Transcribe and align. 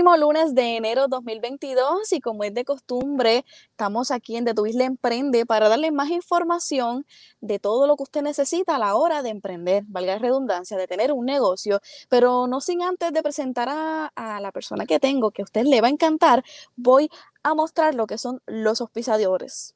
Lunes 0.00 0.54
de 0.54 0.76
enero 0.76 1.08
2022 1.08 2.12
y 2.12 2.20
como 2.20 2.42
es 2.44 2.54
de 2.54 2.64
costumbre, 2.64 3.44
estamos 3.70 4.10
aquí 4.10 4.36
en 4.36 4.46
De 4.46 4.54
Tu 4.54 4.64
Emprende 4.64 5.44
para 5.44 5.68
darle 5.68 5.90
más 5.92 6.08
información 6.08 7.04
de 7.42 7.58
todo 7.58 7.86
lo 7.86 7.96
que 7.96 8.04
usted 8.04 8.22
necesita 8.22 8.76
a 8.76 8.78
la 8.78 8.94
hora 8.94 9.22
de 9.22 9.28
emprender, 9.28 9.84
valga 9.88 10.14
la 10.14 10.18
redundancia, 10.18 10.78
de 10.78 10.86
tener 10.86 11.12
un 11.12 11.26
negocio, 11.26 11.80
pero 12.08 12.46
no 12.46 12.62
sin 12.62 12.82
antes 12.82 13.12
de 13.12 13.22
presentar 13.22 13.68
a, 13.68 14.06
a 14.16 14.40
la 14.40 14.52
persona 14.52 14.86
que 14.86 14.98
tengo, 14.98 15.32
que 15.32 15.42
a 15.42 15.44
usted 15.44 15.64
le 15.64 15.82
va 15.82 15.88
a 15.88 15.90
encantar, 15.90 16.44
voy 16.76 17.10
a 17.42 17.54
mostrar 17.54 17.94
lo 17.94 18.06
que 18.06 18.16
son 18.16 18.40
los 18.46 18.80
auspiciadores. 18.80 19.74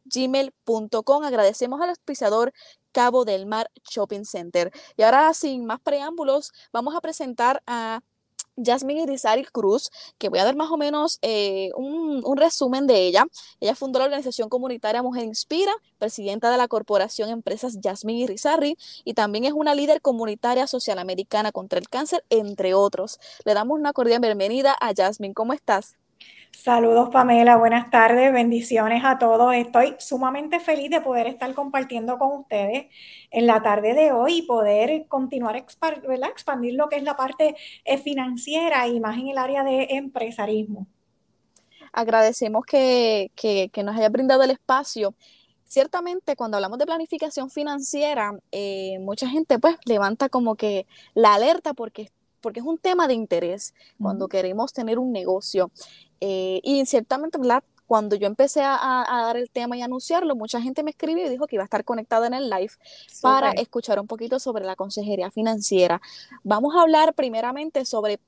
gmail.com 0.06 1.24
Agradecemos 1.24 1.82
al 1.82 1.90
auspiciador 1.90 2.54
Cabo 2.92 3.26
del 3.26 3.46
Mar 3.46 3.70
Shopping 3.90 4.24
Center. 4.24 4.72
Y 4.96 5.04
ahora, 5.04 5.34
sin 5.34 5.66
más 5.66 5.82
preámbulos, 5.82 6.54
vamos 6.72 6.96
a 6.96 7.02
presentar 7.02 7.62
a 7.68 8.02
Jasmine 8.58 9.04
Irizarry 9.04 9.44
Cruz, 9.44 9.90
que 10.18 10.30
voy 10.30 10.40
a 10.40 10.46
dar 10.46 10.56
más 10.56 10.72
o 10.72 10.78
menos 10.78 11.20
eh, 11.22 11.72
un, 11.76 12.38
resumen 12.38 12.88
de 12.88 13.06
ella. 13.06 13.26
Ella 13.60 13.76
fundó 13.76 14.00
la 14.00 14.06
organización 14.06 14.50
comunitaria 14.50 15.04
Mujer 15.04 15.26
Inspira, 15.26 15.74
presidenta 15.98 16.50
de 16.50 16.58
la 16.58 16.68
corporación 16.68 17.30
Empresas 17.30 17.78
Jasmine 17.82 18.20
Irizarry, 18.22 18.78
y 19.04 19.14
también 19.14 19.46
es 19.46 19.54
una 19.54 19.76
líder 19.76 20.02
comunitaria 20.02 20.68
social 20.68 21.00
americana 21.00 21.52
contra 21.52 21.80
el 21.80 21.90
cáncer, 21.90 22.24
entre 22.30 22.74
otros. 22.74 23.20
Le 23.44 23.54
damos 23.54 23.78
una 23.78 23.94
cordial 23.94 24.22
bienvenida 24.22 24.76
a 24.80 24.94
Jasmine. 24.96 25.34
¿Cómo 25.34 25.54
estás? 25.54 25.96
Saludos 26.66 27.10
Pamela, 27.12 27.58
buenas 27.58 27.92
tardes, 27.92 28.34
bendiciones 28.34 29.04
a 29.06 29.20
todos. 29.20 29.54
Estoy 29.54 29.96
sumamente 30.00 30.60
feliz 30.60 30.90
de 30.90 31.00
poder 31.00 31.28
estar 31.28 31.54
compartiendo 31.54 32.18
con 32.18 32.40
ustedes 32.40 32.88
en 33.30 33.46
la 33.46 33.62
tarde 33.62 33.94
de 33.94 34.12
hoy 34.12 34.38
y 34.38 34.42
poder 34.42 35.06
continuar 35.08 35.64
¿verdad? 36.08 36.30
expandir 36.30 36.74
lo 36.74 36.90
que 36.90 36.96
es 36.96 37.04
la 37.04 37.16
parte 37.16 37.56
eh, 37.84 37.98
financiera 38.00 38.88
y 38.88 39.00
más 39.00 39.20
en 39.20 39.28
el 39.28 39.38
área 39.38 39.64
de 39.64 39.90
empresarismo. 39.92 40.88
Agradecemos 41.94 42.66
que, 42.66 43.30
nos 43.84 43.96
haya 43.96 44.10
brindado 44.10 44.42
el 44.42 44.50
espacio. 44.50 45.14
Ciertamente, 45.66 46.36
cuando 46.36 46.58
hablamos 46.58 46.80
de 46.80 46.88
planificación 46.88 47.52
financiera, 47.52 48.40
eh, 48.52 48.98
mucha 49.02 49.30
gente 49.30 49.60
pues 49.60 49.78
levanta 49.86 50.30
como 50.30 50.56
que 50.56 50.88
la 51.14 51.36
alerta 51.36 51.76
porque 51.76 52.10
porque 52.46 52.60
es 52.60 52.66
un 52.68 52.78
tema 52.78 53.08
de 53.08 53.16
interés 53.16 53.74
cuando 54.00 54.28
queremos 54.28 54.72
tener 54.72 55.00
un 55.00 55.12
negocio. 55.12 55.72
Eh, 56.22 56.62
y 56.64 56.86
ciertamente, 56.86 57.38
¿verdad? 57.38 57.64
Cuando 57.88 58.16
yo 58.16 58.26
empecé 58.26 58.62
a, 58.64 59.06
dar 59.08 59.38
el 59.38 59.50
tema 59.50 59.78
y 59.78 59.84
anunciarlo, 59.84 60.36
mucha 60.36 60.60
gente 60.60 60.82
me 60.82 60.90
escribió 60.90 61.26
y 61.26 61.30
dijo 61.30 61.46
que 61.46 61.56
iba 61.56 61.64
a 61.64 61.66
estar 61.66 61.84
conectada 61.84 62.26
en 62.26 62.34
el 62.34 62.50
live 62.50 62.72
para 63.22 63.52
escuchar 63.52 64.00
un 64.00 64.08
poquito 64.08 64.40
sobre 64.40 64.66
la 64.66 64.76
consejería 64.76 65.30
financiera. 65.30 66.02
Vamos 66.44 66.76
a 66.76 66.82
hablar 66.82 67.14
primeramente 67.14 67.86
sobre 67.86 68.20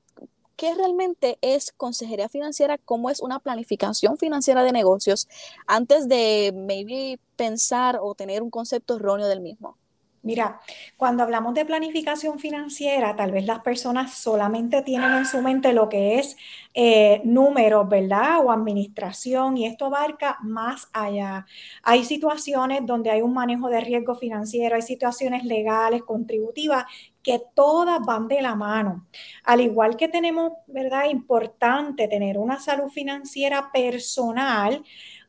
qué 0.54 0.74
realmente 0.74 1.38
es 1.40 1.72
consejería 1.72 2.28
financiera, 2.28 2.78
cómo 2.78 3.10
es 3.10 3.20
una 3.20 3.38
planificación 3.38 4.18
financiera 4.18 4.62
de 4.62 4.72
negocios, 4.72 5.28
antes 5.66 6.08
de 6.08 6.52
maybe 6.54 7.18
pensar 7.36 7.98
o 8.02 8.14
tener 8.14 8.42
un 8.42 8.50
concepto 8.50 8.96
erróneo 8.96 9.28
del 9.28 9.40
mismo. 9.40 9.76
Mira, 10.22 10.60
cuando 10.96 11.22
hablamos 11.22 11.54
de 11.54 11.64
planificación 11.64 12.38
financiera, 12.38 13.14
tal 13.14 13.30
vez 13.30 13.46
las 13.46 13.60
personas 13.60 14.14
solamente 14.14 14.82
tienen 14.82 15.12
en 15.12 15.26
su 15.26 15.40
mente 15.40 15.72
lo 15.72 15.88
que 15.88 16.18
es 16.18 16.36
eh, 16.74 17.20
números, 17.24 17.88
¿verdad? 17.88 18.44
O 18.44 18.50
administración, 18.50 19.56
y 19.56 19.66
esto 19.66 19.86
abarca 19.86 20.38
más 20.42 20.88
allá. 20.92 21.46
Hay 21.82 22.04
situaciones 22.04 22.84
donde 22.84 23.10
hay 23.10 23.22
un 23.22 23.32
manejo 23.32 23.68
de 23.68 23.80
riesgo 23.80 24.16
financiero, 24.16 24.76
hay 24.76 24.82
situaciones 24.82 25.44
legales, 25.44 26.02
contributivas, 26.02 26.84
que 27.22 27.42
todas 27.54 28.00
van 28.06 28.26
de 28.28 28.40
la 28.40 28.54
mano. 28.54 29.06
Al 29.44 29.60
igual 29.60 29.96
que 29.96 30.08
tenemos, 30.08 30.52
¿verdad? 30.66 31.10
Importante 31.10 32.08
tener 32.08 32.38
una 32.38 32.58
salud 32.58 32.88
financiera 32.88 33.70
personal, 33.72 34.82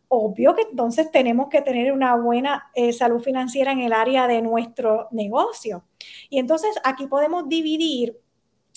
obvio 0.10 0.56
que 0.56 0.64
entonces 0.64 1.10
tenemos 1.12 1.50
que 1.50 1.62
tener 1.62 1.94
una 1.94 2.16
buena 2.16 2.70
eh, 2.76 2.92
salud 2.94 3.22
financiera 3.22 3.72
en 3.72 3.80
el 3.80 3.94
área 3.94 4.28
de 4.28 4.42
nuestro 4.42 5.08
negocio. 5.12 5.86
Y 6.30 6.40
entonces 6.40 6.76
aquí 6.84 7.08
podemos 7.08 7.48
dividir, 7.48 8.18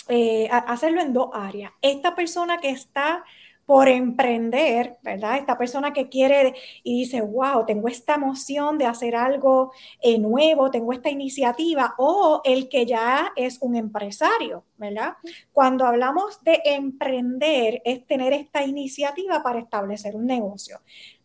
eh, 0.08 0.48
hacerlo 0.50 1.00
en 1.00 1.12
dos 1.12 1.30
áreas. 1.32 1.72
Esta 1.80 2.14
persona 2.14 2.58
que 2.58 2.70
está 2.70 3.24
por 3.64 3.88
emprender, 3.88 4.98
¿verdad? 5.02 5.38
Esta 5.38 5.56
persona 5.56 5.92
que 5.92 6.08
quiere 6.08 6.54
y 6.82 6.98
dice, 6.98 7.20
wow, 7.20 7.64
tengo 7.64 7.88
esta 7.88 8.14
emoción 8.14 8.76
de 8.76 8.86
hacer 8.86 9.14
algo 9.14 9.72
eh, 10.00 10.18
nuevo, 10.18 10.70
tengo 10.70 10.92
esta 10.92 11.10
iniciativa, 11.10 11.94
o 11.96 12.42
el 12.44 12.68
que 12.68 12.86
ya 12.86 13.32
es 13.36 13.58
un 13.62 13.76
empresario, 13.76 14.64
¿verdad? 14.76 15.14
Cuando 15.52 15.86
hablamos 15.86 16.42
de 16.42 16.60
emprender, 16.64 17.80
es 17.84 18.04
tener 18.06 18.32
esta 18.32 18.64
iniciativa 18.64 19.42
para 19.42 19.60
establecer 19.60 20.16
un 20.16 20.26
negocio. 20.26 20.80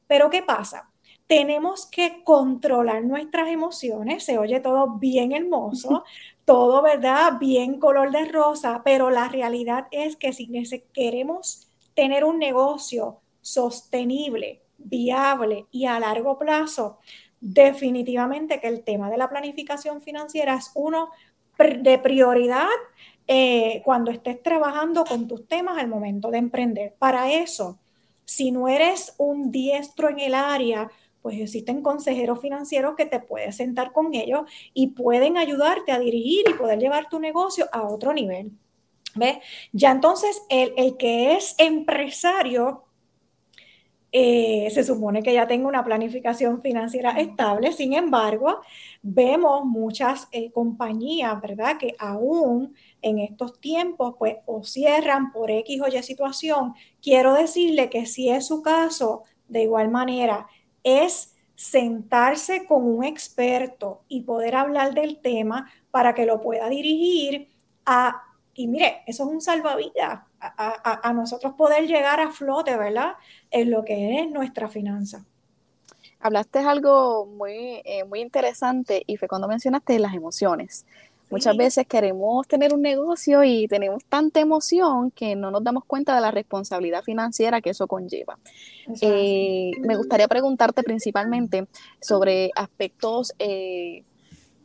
Pero 0.07 0.29
¿qué 0.29 0.41
pasa? 0.41 0.89
Tenemos 1.27 1.85
que 1.85 2.23
controlar 2.23 3.03
nuestras 3.03 3.49
emociones, 3.49 4.23
se 4.23 4.37
oye 4.37 4.59
todo 4.61 4.97
bien 4.97 5.33
hermoso, 5.33 6.03
todo, 6.45 6.81
¿verdad? 6.81 7.33
Bien 7.39 7.79
color 7.79 8.11
de 8.11 8.25
rosa, 8.25 8.81
pero 8.85 9.09
la 9.09 9.27
realidad 9.27 9.87
es 9.91 10.15
que 10.15 10.31
si 10.31 10.49
queremos 10.93 11.67
tener 11.93 12.23
un 12.23 12.39
negocio 12.39 13.19
sostenible, 13.41 14.61
viable 14.77 15.65
y 15.71 15.85
a 15.85 15.99
largo 15.99 16.37
plazo, 16.37 16.99
definitivamente 17.41 18.59
que 18.59 18.67
el 18.67 18.83
tema 18.83 19.09
de 19.09 19.17
la 19.17 19.29
planificación 19.29 20.01
financiera 20.01 20.55
es 20.55 20.71
uno 20.75 21.09
de 21.57 21.99
prioridad 21.99 22.67
eh, 23.27 23.81
cuando 23.83 24.11
estés 24.11 24.41
trabajando 24.41 25.03
con 25.03 25.27
tus 25.27 25.47
temas 25.47 25.77
al 25.77 25.87
momento 25.87 26.29
de 26.31 26.37
emprender. 26.37 26.95
Para 26.97 27.31
eso, 27.31 27.79
si 28.27 28.51
no 28.51 28.67
eres 28.67 29.15
un 29.17 29.51
diestro 29.51 30.09
en 30.09 30.19
el 30.19 30.35
área, 30.35 30.91
pues 31.21 31.39
existen 31.39 31.81
consejeros 31.81 32.41
financieros 32.41 32.95
que 32.97 33.05
te 33.05 33.21
puedes 33.21 33.55
sentar 33.55 33.93
con 33.93 34.13
ellos 34.13 34.41
y 34.73 34.87
pueden 34.87 35.37
ayudarte 35.37 35.93
a 35.93 35.99
dirigir 35.99 36.43
y 36.49 36.53
poder 36.53 36.77
llevar 36.77 37.07
tu 37.07 37.21
negocio 37.21 37.69
a 37.71 37.87
otro 37.87 38.13
nivel. 38.13 38.51
¿Ves? 39.15 39.37
Ya 39.71 39.91
entonces 39.91 40.41
el, 40.49 40.97
que 40.97 41.35
es 41.35 41.55
empresario 41.57 42.83
eh, 44.11 44.69
se 44.71 44.83
supone 44.83 45.23
que 45.23 45.33
ya 45.33 45.47
tenga 45.47 45.69
una 45.69 45.85
planificación 45.85 46.61
financiera 46.61 47.11
estable, 47.11 47.71
sin 47.71 47.93
embargo, 47.93 48.59
vemos 49.01 49.65
muchas 49.65 50.27
eh, 50.33 50.51
compañías, 50.51 51.39
¿verdad? 51.41 51.77
Que 51.77 51.95
aún 51.97 52.75
en 53.01 53.19
estos 53.19 53.59
tiempos, 53.59 54.15
pues, 54.17 54.37
o 54.45 54.63
cierran 54.63 55.31
por 55.31 55.51
X 55.51 55.81
o 55.81 55.87
Y 55.87 56.01
situación. 56.03 56.73
Quiero 57.01 57.33
decirle 57.33 57.89
que 57.89 58.05
si 58.05 58.29
es 58.29 58.47
su 58.47 58.61
caso, 58.61 59.23
de 59.47 59.63
igual 59.63 59.89
manera, 59.89 60.47
es 60.83 61.35
sentarse 61.55 62.65
con 62.65 62.83
un 62.83 63.03
experto 63.03 64.03
y 64.07 64.21
poder 64.21 64.55
hablar 64.55 64.93
del 64.93 65.19
tema 65.19 65.71
para 65.91 66.13
que 66.13 66.25
lo 66.25 66.39
pueda 66.39 66.69
dirigir 66.69 67.49
a, 67.85 68.23
y 68.53 68.67
mire, 68.67 69.01
eso 69.07 69.23
es 69.23 69.29
un 69.29 69.41
salvavidas, 69.41 70.21
a, 70.39 71.13
nosotros 71.13 71.53
poder 71.55 71.87
llegar 71.87 72.19
a 72.19 72.31
flote, 72.31 72.77
¿verdad? 72.77 73.13
En 73.49 73.71
lo 73.71 73.83
que 73.83 74.19
es 74.19 74.29
nuestra 74.29 74.67
finanza. 74.67 75.25
Hablaste 76.19 76.59
algo 76.59 77.25
muy, 77.25 77.81
eh, 77.85 78.03
muy 78.03 78.21
interesante 78.21 79.03
y 79.07 79.17
fue 79.17 79.27
cuando 79.27 79.47
mencionaste 79.47 79.97
las 79.99 80.13
emociones. 80.13 80.85
Muchas 81.29 81.57
veces 81.57 81.85
queremos 81.87 82.47
tener 82.47 82.73
un 82.73 82.81
negocio 82.81 83.43
y 83.43 83.67
tenemos 83.67 84.03
tanta 84.05 84.39
emoción 84.39 85.11
que 85.11 85.35
no 85.35 85.51
nos 85.51 85.63
damos 85.63 85.83
cuenta 85.85 86.15
de 86.15 86.21
la 86.21 86.31
responsabilidad 86.31 87.03
financiera 87.03 87.61
que 87.61 87.71
eso 87.71 87.87
conlleva. 87.87 88.37
Eh, 89.01 89.71
me 89.81 89.97
gustaría 89.97 90.27
preguntarte 90.27 90.83
principalmente 90.83 91.67
sobre 92.01 92.51
aspectos 92.55 93.33
eh, 93.39 94.03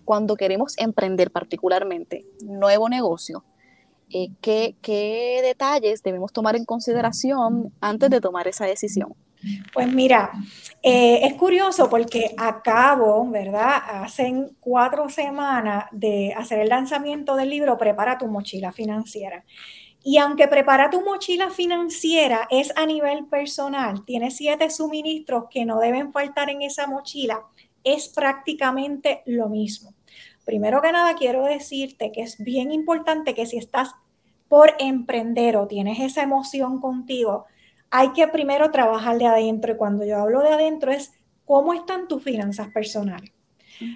cuando 0.04 0.36
queremos 0.36 0.78
emprender 0.78 1.30
particularmente, 1.30 2.26
nuevo 2.44 2.88
negocio. 2.88 3.44
eh, 4.10 4.28
¿qué, 4.40 4.76
¿qué 4.82 5.40
detalles 5.42 6.02
debemos 6.02 6.32
tomar 6.32 6.54
en 6.54 6.64
consideración 6.64 7.72
antes 7.80 8.10
de 8.10 8.20
tomar 8.20 8.46
esa 8.46 8.66
decisión? 8.66 9.14
Pues 9.72 9.92
mira, 9.92 10.30
eh, 10.82 11.20
es 11.22 11.34
curioso 11.34 11.88
porque 11.88 12.34
acabo, 12.36 13.28
¿verdad? 13.30 13.82
Hacen 14.02 14.56
cuatro 14.60 15.08
semanas 15.08 15.86
de 15.92 16.34
hacer 16.36 16.60
el 16.60 16.68
lanzamiento 16.68 17.36
del 17.36 17.50
libro 17.50 17.78
Prepara 17.78 18.18
tu 18.18 18.26
mochila 18.28 18.72
financiera. 18.72 19.44
Y 20.04 20.18
aunque 20.18 20.48
prepara 20.48 20.90
tu 20.90 21.04
mochila 21.04 21.50
financiera 21.50 22.48
es 22.50 22.72
a 22.76 22.86
nivel 22.86 23.26
personal, 23.26 24.04
tiene 24.04 24.32
siete 24.32 24.68
suministros 24.70 25.44
que 25.48 25.64
no 25.64 25.78
deben 25.78 26.12
faltar 26.12 26.50
en 26.50 26.62
esa 26.62 26.88
mochila, 26.88 27.42
es 27.84 28.08
prácticamente 28.08 29.22
lo 29.26 29.48
mismo. 29.48 29.94
Primero 30.44 30.82
que 30.82 30.90
nada, 30.90 31.14
quiero 31.14 31.44
decirte 31.44 32.10
que 32.10 32.22
es 32.22 32.42
bien 32.42 32.72
importante 32.72 33.34
que 33.34 33.46
si 33.46 33.58
estás 33.58 33.94
por 34.48 34.74
emprender 34.80 35.56
o 35.56 35.68
tienes 35.68 36.00
esa 36.00 36.22
emoción 36.22 36.80
contigo, 36.80 37.46
hay 37.92 38.12
que 38.12 38.26
primero 38.26 38.70
trabajar 38.70 39.18
de 39.18 39.26
adentro. 39.26 39.74
Y 39.74 39.76
cuando 39.76 40.04
yo 40.04 40.18
hablo 40.18 40.40
de 40.40 40.48
adentro 40.48 40.90
es 40.90 41.12
cómo 41.44 41.74
están 41.74 42.08
tus 42.08 42.22
finanzas 42.22 42.68
personales. 42.68 43.30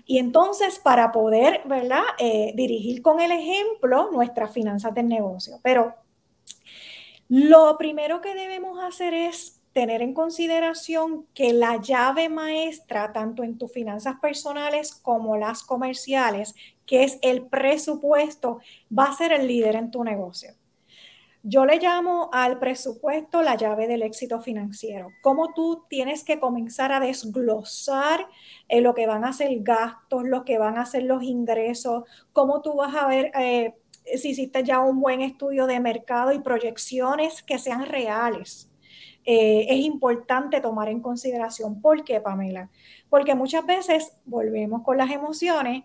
Y 0.05 0.19
entonces, 0.19 0.79
para 0.79 1.13
poder, 1.13 1.63
¿verdad? 1.65 2.03
Eh, 2.19 2.53
dirigir 2.55 3.03
con 3.03 3.21
el 3.21 3.33
ejemplo 3.33 4.11
nuestras 4.11 4.53
finanzas 4.53 4.95
del 4.95 5.09
negocio. 5.09 5.61
Pero 5.63 5.95
lo 7.29 7.77
primero 7.79 8.21
que 8.21 8.35
debemos 8.35 8.79
hacer 8.83 9.15
es 9.15 9.61
tener 9.73 10.03
en 10.03 10.15
consideración 10.15 11.27
que 11.35 11.53
la 11.53 11.81
llave 11.81 12.29
maestra, 12.29 13.13
tanto 13.13 13.45
en 13.45 13.59
tus 13.59 13.73
finanzas 13.73 14.17
personales 14.21 14.95
como 14.95 15.37
las 15.37 15.63
comerciales, 15.63 16.55
que 16.87 17.05
es 17.05 17.19
el 17.23 17.47
presupuesto, 17.47 18.61
va 18.97 19.05
a 19.05 19.17
ser 19.17 19.33
el 19.33 19.47
líder 19.47 19.77
en 19.77 19.91
tu 19.91 20.03
negocio. 20.03 20.55
Yo 21.49 21.65
le 21.65 21.79
llamo 21.79 22.29
al 22.33 22.59
presupuesto 22.59 23.41
la 23.41 23.55
llave 23.55 23.87
del 23.87 24.03
éxito 24.03 24.41
financiero. 24.41 25.11
Cómo 25.23 25.55
tú 25.55 25.85
tienes 25.89 26.25
que 26.25 26.41
comenzar 26.41 26.91
a 26.91 26.99
desglosar 26.99 28.27
eh, 28.67 28.81
lo 28.81 28.95
que 28.95 29.07
van 29.07 29.25
a 29.25 29.33
ser 29.33 29.57
gastos, 29.61 30.25
lo 30.25 30.45
que 30.45 30.59
van 30.59 30.77
a 30.77 30.87
ser 30.87 31.05
los 31.05 31.23
ingresos, 31.23 32.03
cómo 32.33 32.63
tú 32.63 32.75
vas 32.75 32.97
a 32.97 33.07
ver 33.07 33.31
eh, 33.39 33.77
si 34.17 34.31
hiciste 34.31 34.65
ya 34.65 34.81
un 34.81 35.01
buen 35.01 35.21
estudio 35.21 35.69
de 35.69 35.79
mercado 35.79 36.33
y 36.33 36.41
proyecciones 36.41 37.45
que 37.45 37.59
sean 37.59 37.87
reales. 37.87 38.69
Eh, 39.25 39.67
es 39.69 39.79
importante 39.85 40.61
tomar 40.61 40.89
en 40.89 41.01
consideración. 41.01 41.81
¿Por 41.81 42.03
qué, 42.03 42.21
Pamela? 42.21 42.71
Porque 43.09 43.37
muchas 43.37 43.65
veces 43.65 44.17
volvemos 44.25 44.83
con 44.83 44.97
las 44.97 45.13
emociones 45.13 45.85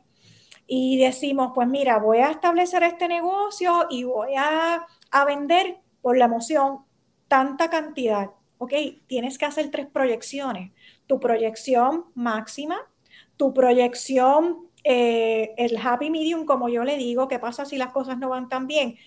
y 0.66 0.98
decimos, 0.98 1.52
pues 1.54 1.68
mira, 1.68 2.00
voy 2.00 2.18
a 2.18 2.32
establecer 2.32 2.82
este 2.82 3.08
negocio 3.08 3.86
y 3.92 4.06
voy 4.06 4.34
a 4.36 4.88
a 5.12 5.26
vender 5.26 5.78
por 6.02 6.18
la 6.18 6.26
emoción 6.26 6.80
tanta 7.28 7.70
cantidad. 7.70 8.32
Ok, 8.58 8.74
tienes 9.08 9.38
que 9.38 9.46
hacer 9.46 9.72
tres 9.72 9.88
proyecciones. 9.88 10.72
Tu 11.08 11.20
proyección 11.20 12.06
máxima, 12.16 12.78
tu 13.38 13.54
proyección, 13.54 14.68
eh, 14.84 15.54
el 15.58 15.78
happy 15.78 16.10
medium, 16.10 16.46
como 16.46 16.70
yo 16.70 16.84
le 16.84 16.98
digo, 16.98 17.28
qué 17.28 17.40
pasa 17.40 17.66
si 17.66 17.78
las 17.78 17.92
cosas 17.92 18.18
no 18.18 18.30
van 18.30 18.50
tan 18.50 18.68
bien. 18.68 18.98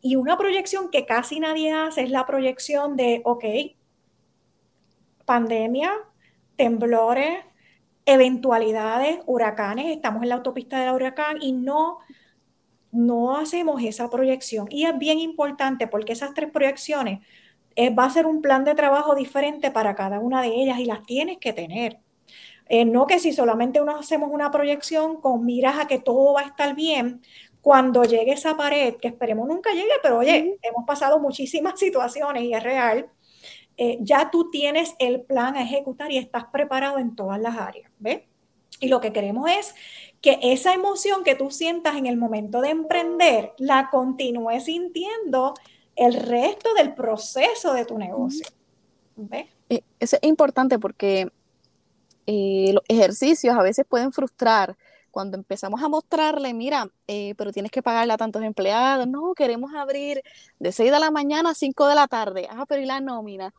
Y 0.00 0.16
una 0.16 0.36
proyección 0.36 0.90
que 0.90 1.06
casi 1.06 1.40
nadie 1.40 1.72
hace 1.72 2.02
es 2.02 2.10
la 2.10 2.26
proyección 2.26 2.96
de, 2.96 3.22
ok, 3.24 3.44
pandemia, 5.24 5.92
temblores, 6.56 7.44
eventualidades, 8.04 9.20
huracanes, 9.26 9.94
estamos 9.94 10.22
en 10.22 10.30
la 10.30 10.36
autopista 10.36 10.80
del 10.80 10.94
huracán 10.94 11.40
y 11.40 11.52
no 11.52 11.98
no 12.92 13.36
hacemos 13.36 13.82
esa 13.82 14.08
proyección. 14.10 14.68
Y 14.70 14.84
es 14.86 14.96
bien 14.98 15.18
importante 15.18 15.88
porque 15.88 16.12
esas 16.12 16.34
tres 16.34 16.50
proyecciones 16.52 17.20
eh, 17.74 17.90
va 17.90 18.04
a 18.04 18.10
ser 18.10 18.26
un 18.26 18.42
plan 18.42 18.64
de 18.64 18.74
trabajo 18.74 19.14
diferente 19.14 19.70
para 19.70 19.94
cada 19.94 20.20
una 20.20 20.42
de 20.42 20.48
ellas 20.48 20.78
y 20.78 20.84
las 20.84 21.02
tienes 21.04 21.38
que 21.38 21.52
tener. 21.52 21.98
Eh, 22.68 22.84
no 22.84 23.06
que 23.06 23.18
si 23.18 23.32
solamente 23.32 23.80
uno 23.80 23.98
hacemos 23.98 24.30
una 24.32 24.50
proyección 24.50 25.20
con 25.20 25.44
miras 25.44 25.78
a 25.78 25.86
que 25.86 25.98
todo 25.98 26.34
va 26.34 26.42
a 26.42 26.46
estar 26.46 26.74
bien, 26.74 27.22
cuando 27.60 28.04
llegue 28.04 28.32
esa 28.32 28.56
pared, 28.56 28.96
que 28.96 29.08
esperemos 29.08 29.48
nunca 29.48 29.72
llegue, 29.72 29.92
pero 30.02 30.18
oye, 30.18 30.58
hemos 30.62 30.84
pasado 30.86 31.18
muchísimas 31.18 31.78
situaciones 31.78 32.42
y 32.44 32.54
es 32.54 32.62
real, 32.62 33.08
eh, 33.76 33.98
ya 34.00 34.30
tú 34.30 34.50
tienes 34.50 34.94
el 34.98 35.22
plan 35.22 35.56
a 35.56 35.62
ejecutar 35.62 36.10
y 36.12 36.18
estás 36.18 36.44
preparado 36.52 36.98
en 36.98 37.16
todas 37.16 37.40
las 37.40 37.56
áreas, 37.56 37.90
¿ves? 37.98 38.22
Y 38.80 38.88
lo 38.88 39.00
que 39.00 39.12
queremos 39.12 39.48
es 39.50 39.74
que 40.22 40.38
esa 40.40 40.72
emoción 40.72 41.24
que 41.24 41.34
tú 41.34 41.50
sientas 41.50 41.96
en 41.96 42.06
el 42.06 42.16
momento 42.16 42.60
de 42.60 42.70
emprender 42.70 43.52
la 43.58 43.90
continúes 43.90 44.64
sintiendo 44.64 45.54
el 45.96 46.14
resto 46.14 46.72
del 46.74 46.94
proceso 46.94 47.74
de 47.74 47.84
tu 47.84 47.98
negocio. 47.98 48.46
¿Ves? 49.16 49.46
Eh, 49.68 49.82
eso 49.98 50.16
es 50.20 50.28
importante 50.28 50.78
porque 50.78 51.30
eh, 52.26 52.70
los 52.72 52.84
ejercicios 52.88 53.54
a 53.54 53.62
veces 53.62 53.84
pueden 53.86 54.12
frustrar 54.12 54.76
cuando 55.10 55.36
empezamos 55.36 55.82
a 55.82 55.88
mostrarle, 55.88 56.54
mira, 56.54 56.88
eh, 57.06 57.34
pero 57.36 57.52
tienes 57.52 57.70
que 57.70 57.82
pagarle 57.82 58.14
a 58.14 58.16
tantos 58.16 58.42
empleados, 58.42 59.06
no, 59.06 59.34
queremos 59.34 59.74
abrir 59.74 60.22
de 60.58 60.72
6 60.72 60.90
de 60.90 60.98
la 60.98 61.10
mañana 61.10 61.50
a 61.50 61.54
5 61.54 61.86
de 61.86 61.94
la 61.94 62.06
tarde, 62.08 62.48
ah, 62.50 62.64
pero 62.66 62.80
y 62.80 62.86
la 62.86 63.00
nómina, 63.00 63.52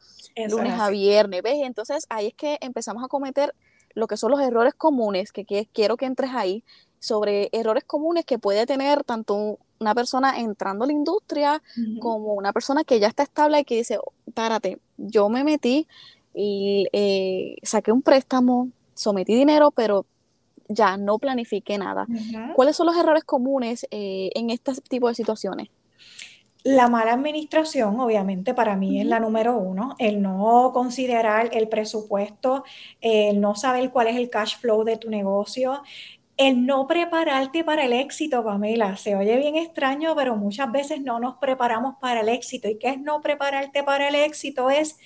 lunes 0.49 0.79
a 0.79 0.89
viernes, 0.89 1.43
¿ves? 1.43 1.59
Entonces 1.61 2.07
ahí 2.09 2.27
es 2.27 2.33
que 2.33 2.57
empezamos 2.59 3.03
a 3.03 3.07
cometer 3.07 3.53
lo 3.93 4.07
que 4.07 4.17
son 4.17 4.31
los 4.31 4.41
errores 4.41 4.73
comunes, 4.73 5.31
que, 5.31 5.45
quiero 5.71 5.97
que 5.97 6.05
entres 6.05 6.31
ahí, 6.33 6.63
sobre 6.99 7.49
errores 7.51 7.83
comunes 7.83 8.25
que 8.25 8.39
puede 8.39 8.65
tener 8.65 9.03
tanto 9.03 9.59
una 9.79 9.93
persona 9.93 10.39
entrando 10.39 10.85
a 10.85 10.87
la 10.87 10.93
industria 10.93 11.61
como 11.99 12.33
una 12.33 12.53
persona 12.53 12.85
que 12.85 12.99
ya 12.99 13.07
está 13.07 13.23
estable 13.23 13.59
y 13.59 13.65
que 13.65 13.75
dice, 13.75 13.97
oh, 13.97 14.13
párate, 14.33 14.79
yo 14.97 15.27
me 15.27 15.43
metí 15.43 15.87
y 16.33 16.87
eh, 16.93 17.57
saqué 17.63 17.91
un 17.91 18.01
préstamo, 18.01 18.69
sometí 18.93 19.35
dinero, 19.35 19.71
pero 19.71 20.05
ya 20.69 20.95
no 20.95 21.19
planifiqué 21.19 21.77
nada. 21.77 22.07
¿Cuáles 22.55 22.77
son 22.77 22.87
los 22.87 22.95
errores 22.95 23.23
comunes 23.25 23.85
eh, 23.91 24.29
en 24.35 24.49
este 24.49 24.73
tipo 24.89 25.09
de 25.09 25.15
situaciones? 25.15 25.69
La 26.63 26.87
mala 26.87 27.11
administración, 27.13 27.99
obviamente, 27.99 28.53
para 28.53 28.77
mí 28.77 29.01
es 29.01 29.05
la 29.05 29.19
número 29.19 29.57
uno. 29.57 29.95
El 29.99 30.21
no 30.21 30.71
considerar 30.73 31.49
el 31.51 31.67
presupuesto, 31.67 32.63
el 33.01 33.41
no 33.41 33.55
saber 33.55 33.91
cuál 33.91 34.07
es 34.07 34.15
el 34.15 34.29
cash 34.29 34.57
flow 34.59 34.85
de 34.85 34.95
tu 34.95 35.09
negocio, 35.09 35.81
el 36.37 36.65
no 36.65 36.87
prepararte 36.87 37.63
para 37.65 37.85
el 37.85 37.93
éxito, 37.93 38.43
Pamela. 38.45 38.95
Se 38.97 39.15
oye 39.15 39.37
bien 39.37 39.55
extraño, 39.57 40.15
pero 40.15 40.37
muchas 40.37 40.71
veces 40.71 41.01
no 41.01 41.19
nos 41.19 41.35
preparamos 41.35 41.95
para 41.99 42.21
el 42.21 42.29
éxito. 42.29 42.69
¿Y 42.69 42.77
qué 42.77 42.89
es 42.89 42.99
no 42.99 43.21
prepararte 43.21 43.83
para 43.83 44.07
el 44.07 44.15
éxito? 44.15 44.69
Es, 44.69 44.97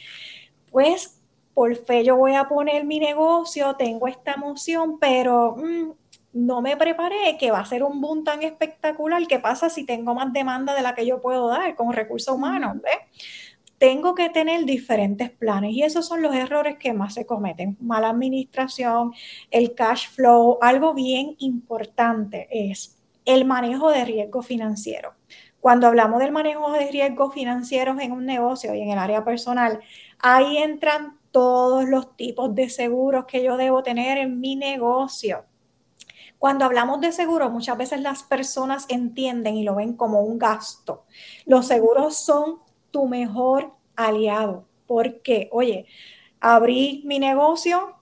pues, 0.71 1.19
por 1.55 1.75
fe 1.75 2.03
yo 2.03 2.17
voy 2.17 2.35
a 2.35 2.47
poner 2.47 2.85
mi 2.85 2.99
negocio, 2.99 3.75
tengo 3.77 4.07
esta 4.07 4.33
emoción, 4.33 4.99
pero 4.99 5.55
mm, 5.57 5.91
no 6.37 6.61
me 6.61 6.77
preparé, 6.77 7.37
que 7.39 7.51
va 7.51 7.59
a 7.59 7.65
ser 7.65 7.83
un 7.83 7.99
boom 7.99 8.23
tan 8.23 8.43
espectacular. 8.43 9.25
¿Qué 9.27 9.39
pasa 9.39 9.69
si 9.69 9.85
tengo 9.85 10.13
más 10.13 10.31
demanda 10.31 10.75
de 10.75 10.81
la 10.81 10.93
que 10.93 11.05
yo 11.05 11.19
puedo 11.19 11.47
dar 11.47 11.75
con 11.75 11.91
recursos 11.93 12.33
humanos? 12.35 12.77
Tengo 13.79 14.13
que 14.13 14.29
tener 14.29 14.65
diferentes 14.65 15.31
planes 15.31 15.71
y 15.71 15.83
esos 15.83 16.07
son 16.07 16.21
los 16.21 16.35
errores 16.35 16.77
que 16.77 16.93
más 16.93 17.15
se 17.15 17.25
cometen. 17.25 17.77
Mala 17.79 18.09
administración, 18.09 19.13
el 19.49 19.73
cash 19.73 20.09
flow. 20.09 20.59
Algo 20.61 20.93
bien 20.93 21.35
importante 21.39 22.47
es 22.51 22.99
el 23.25 23.45
manejo 23.45 23.89
de 23.89 24.05
riesgo 24.05 24.41
financiero. 24.41 25.13
Cuando 25.59 25.87
hablamos 25.87 26.19
del 26.19 26.31
manejo 26.31 26.71
de 26.71 26.91
riesgos 26.91 27.33
financieros 27.33 27.99
en 27.99 28.11
un 28.11 28.25
negocio 28.25 28.75
y 28.75 28.81
en 28.81 28.91
el 28.91 28.99
área 28.99 29.23
personal, 29.23 29.79
ahí 30.19 30.57
entran 30.57 31.17
todos 31.31 31.85
los 31.85 32.15
tipos 32.15 32.53
de 32.53 32.69
seguros 32.69 33.25
que 33.25 33.43
yo 33.43 33.57
debo 33.57 33.83
tener 33.83 34.17
en 34.19 34.39
mi 34.39 34.55
negocio 34.55 35.45
cuando 36.39 36.65
hablamos 36.65 37.01
de 37.01 37.11
seguro, 37.11 37.49
muchas 37.49 37.77
veces 37.77 38.01
las 38.01 38.23
personas 38.23 38.85
entienden 38.89 39.55
y 39.55 39.63
lo 39.63 39.75
ven 39.75 39.93
como 39.93 40.21
un 40.21 40.37
gasto. 40.37 41.05
Los 41.45 41.67
seguros 41.67 42.17
son 42.17 42.59
tu 42.91 43.07
mejor 43.07 43.73
aliado. 43.95 44.65
porque, 44.85 45.49
Oye, 45.51 45.85
abrí 46.39 47.03
mi 47.05 47.19
negocio, 47.19 47.97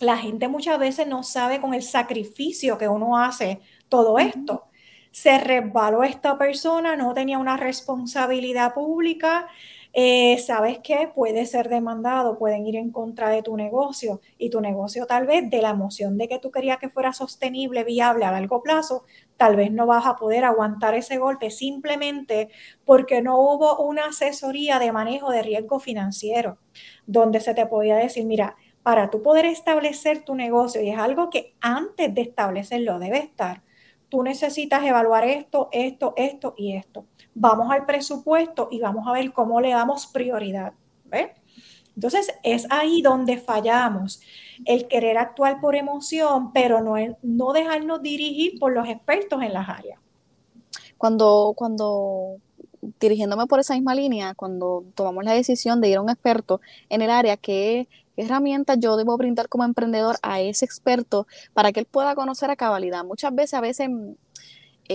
la 0.00 0.16
gente 0.16 0.48
muchas 0.48 0.78
veces 0.78 1.06
no 1.06 1.22
sabe 1.22 1.60
con 1.60 1.74
el 1.74 1.82
sacrificio 1.82 2.78
que 2.78 2.88
uno 2.88 3.18
hace 3.18 3.60
todo 3.88 4.18
esto. 4.18 4.64
Se 5.10 5.38
resbaló 5.38 6.04
esta 6.04 6.38
persona, 6.38 6.96
no 6.96 7.14
tenía 7.14 7.38
una 7.38 7.56
responsabilidad 7.56 8.74
pública, 8.74 9.48
eh, 9.94 10.38
sabes 10.38 10.78
que 10.78 11.10
puede 11.14 11.44
ser 11.46 11.68
demandado, 11.68 12.38
pueden 12.38 12.66
ir 12.66 12.76
en 12.76 12.90
contra 12.90 13.28
de 13.28 13.42
tu 13.42 13.56
negocio 13.56 14.20
y 14.38 14.50
tu 14.50 14.60
negocio 14.60 15.06
tal 15.06 15.26
vez 15.26 15.50
de 15.50 15.60
la 15.60 15.70
emoción 15.70 16.16
de 16.18 16.28
que 16.28 16.38
tú 16.38 16.50
querías 16.50 16.78
que 16.78 16.88
fuera 16.88 17.12
sostenible, 17.12 17.84
viable 17.84 18.24
a 18.24 18.32
largo 18.32 18.62
plazo, 18.62 19.04
tal 19.36 19.56
vez 19.56 19.70
no 19.70 19.86
vas 19.86 20.06
a 20.06 20.16
poder 20.16 20.44
aguantar 20.44 20.94
ese 20.94 21.18
golpe 21.18 21.50
simplemente 21.50 22.48
porque 22.84 23.22
no 23.22 23.38
hubo 23.40 23.78
una 23.78 24.06
asesoría 24.06 24.78
de 24.78 24.92
manejo 24.92 25.30
de 25.30 25.42
riesgo 25.42 25.78
financiero 25.80 26.58
donde 27.06 27.40
se 27.40 27.54
te 27.54 27.66
podía 27.66 27.96
decir, 27.96 28.24
mira, 28.24 28.56
para 28.82 29.10
tú 29.10 29.22
poder 29.22 29.46
establecer 29.46 30.24
tu 30.24 30.34
negocio, 30.34 30.82
y 30.82 30.90
es 30.90 30.98
algo 30.98 31.30
que 31.30 31.54
antes 31.60 32.14
de 32.14 32.22
establecerlo 32.22 32.98
debe 32.98 33.18
estar, 33.18 33.62
tú 34.08 34.22
necesitas 34.22 34.84
evaluar 34.84 35.24
esto, 35.24 35.68
esto, 35.72 36.14
esto 36.16 36.54
y 36.56 36.76
esto. 36.76 37.06
Vamos 37.34 37.70
al 37.70 37.86
presupuesto 37.86 38.68
y 38.70 38.80
vamos 38.80 39.06
a 39.06 39.12
ver 39.12 39.32
cómo 39.32 39.60
le 39.60 39.70
damos 39.70 40.06
prioridad. 40.06 40.72
Entonces 41.94 42.32
es 42.42 42.66
ahí 42.70 43.02
donde 43.02 43.38
fallamos, 43.38 44.20
el 44.64 44.88
querer 44.88 45.18
actuar 45.18 45.60
por 45.60 45.74
emoción, 45.74 46.52
pero 46.52 46.80
no, 46.80 46.94
no 47.22 47.52
dejarnos 47.52 48.02
dirigir 48.02 48.58
por 48.58 48.72
los 48.72 48.88
expertos 48.88 49.42
en 49.42 49.52
las 49.52 49.68
áreas. 49.68 50.00
Cuando, 50.96 51.52
cuando 51.56 52.36
dirigiéndome 53.00 53.46
por 53.46 53.60
esa 53.60 53.74
misma 53.74 53.94
línea, 53.94 54.34
cuando 54.34 54.84
tomamos 54.94 55.24
la 55.24 55.32
decisión 55.32 55.80
de 55.80 55.88
ir 55.88 55.96
a 55.96 56.00
un 56.00 56.10
experto 56.10 56.60
en 56.88 57.02
el 57.02 57.10
área, 57.10 57.36
¿qué, 57.36 57.88
herramientas 58.16 58.78
yo 58.80 58.96
debo 58.96 59.16
brindar 59.16 59.48
como 59.48 59.64
emprendedor 59.64 60.16
a 60.22 60.40
ese 60.40 60.64
experto 60.64 61.26
para 61.54 61.72
que 61.72 61.80
él 61.80 61.86
pueda 61.86 62.14
conocer 62.14 62.50
a 62.50 62.56
cabalidad? 62.56 63.04
Muchas 63.04 63.34
veces, 63.34 63.54
a 63.54 63.60
veces 63.60 63.88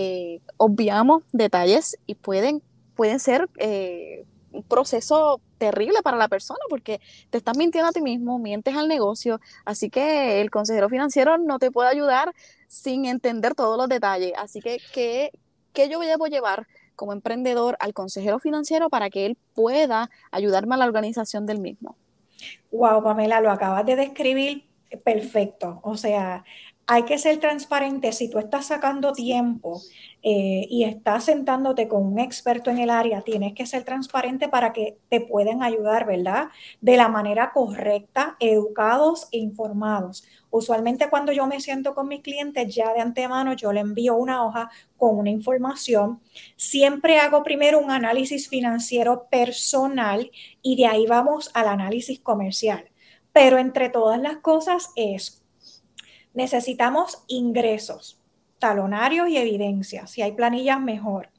eh, 0.00 0.40
obviamos 0.58 1.24
detalles 1.32 1.98
y 2.06 2.14
pueden, 2.14 2.62
pueden 2.94 3.18
ser 3.18 3.48
eh, 3.58 4.24
un 4.52 4.62
proceso 4.62 5.40
terrible 5.58 6.02
para 6.04 6.16
la 6.16 6.28
persona 6.28 6.60
porque 6.70 7.00
te 7.30 7.38
estás 7.38 7.56
mintiendo 7.56 7.88
a 7.88 7.92
ti 7.92 8.00
mismo, 8.00 8.38
mientes 8.38 8.76
al 8.76 8.86
negocio, 8.86 9.40
así 9.64 9.90
que 9.90 10.40
el 10.40 10.52
consejero 10.52 10.88
financiero 10.88 11.36
no 11.36 11.58
te 11.58 11.72
puede 11.72 11.88
ayudar 11.88 12.32
sin 12.68 13.06
entender 13.06 13.56
todos 13.56 13.76
los 13.76 13.88
detalles. 13.88 14.34
Así 14.36 14.60
que, 14.60 14.78
¿qué, 14.94 15.32
qué 15.72 15.88
yo 15.88 15.98
debo 15.98 16.28
llevar 16.28 16.68
como 16.94 17.12
emprendedor 17.12 17.76
al 17.80 17.92
consejero 17.92 18.38
financiero 18.38 18.90
para 18.90 19.10
que 19.10 19.26
él 19.26 19.36
pueda 19.52 20.10
ayudarme 20.30 20.76
a 20.76 20.78
la 20.78 20.84
organización 20.84 21.44
del 21.44 21.58
mismo. 21.58 21.96
Wow, 22.70 23.02
Pamela, 23.02 23.40
lo 23.40 23.50
acabas 23.50 23.84
de 23.84 23.96
describir 23.96 24.64
perfecto. 25.04 25.80
O 25.82 25.96
sea, 25.96 26.44
hay 26.90 27.02
que 27.02 27.18
ser 27.18 27.38
transparente. 27.38 28.12
Si 28.12 28.30
tú 28.30 28.38
estás 28.38 28.68
sacando 28.68 29.12
tiempo 29.12 29.82
eh, 30.22 30.66
y 30.70 30.84
estás 30.84 31.24
sentándote 31.24 31.86
con 31.86 32.02
un 32.02 32.18
experto 32.18 32.70
en 32.70 32.78
el 32.78 32.88
área, 32.88 33.20
tienes 33.20 33.52
que 33.52 33.66
ser 33.66 33.84
transparente 33.84 34.48
para 34.48 34.72
que 34.72 34.96
te 35.10 35.20
puedan 35.20 35.62
ayudar, 35.62 36.06
¿verdad? 36.06 36.48
De 36.80 36.96
la 36.96 37.08
manera 37.08 37.52
correcta, 37.52 38.36
educados 38.40 39.28
e 39.32 39.38
informados. 39.38 40.24
Usualmente 40.48 41.10
cuando 41.10 41.30
yo 41.30 41.46
me 41.46 41.60
siento 41.60 41.94
con 41.94 42.08
mis 42.08 42.22
clientes, 42.22 42.74
ya 42.74 42.94
de 42.94 43.00
antemano 43.00 43.52
yo 43.52 43.70
le 43.70 43.80
envío 43.80 44.16
una 44.16 44.46
hoja 44.46 44.70
con 44.96 45.18
una 45.18 45.28
información. 45.28 46.20
Siempre 46.56 47.18
hago 47.18 47.42
primero 47.42 47.80
un 47.80 47.90
análisis 47.90 48.48
financiero 48.48 49.28
personal 49.30 50.30
y 50.62 50.76
de 50.76 50.86
ahí 50.86 51.06
vamos 51.06 51.50
al 51.52 51.68
análisis 51.68 52.18
comercial. 52.18 52.88
Pero 53.34 53.58
entre 53.58 53.90
todas 53.90 54.18
las 54.18 54.38
cosas 54.38 54.90
es 54.96 55.37
necesitamos 56.34 57.24
ingresos, 57.26 58.20
talonarios 58.58 59.28
y 59.28 59.36
evidencias. 59.36 60.10
Si 60.10 60.22
hay 60.22 60.32
planillas, 60.32 60.80
mejor. 60.80 61.30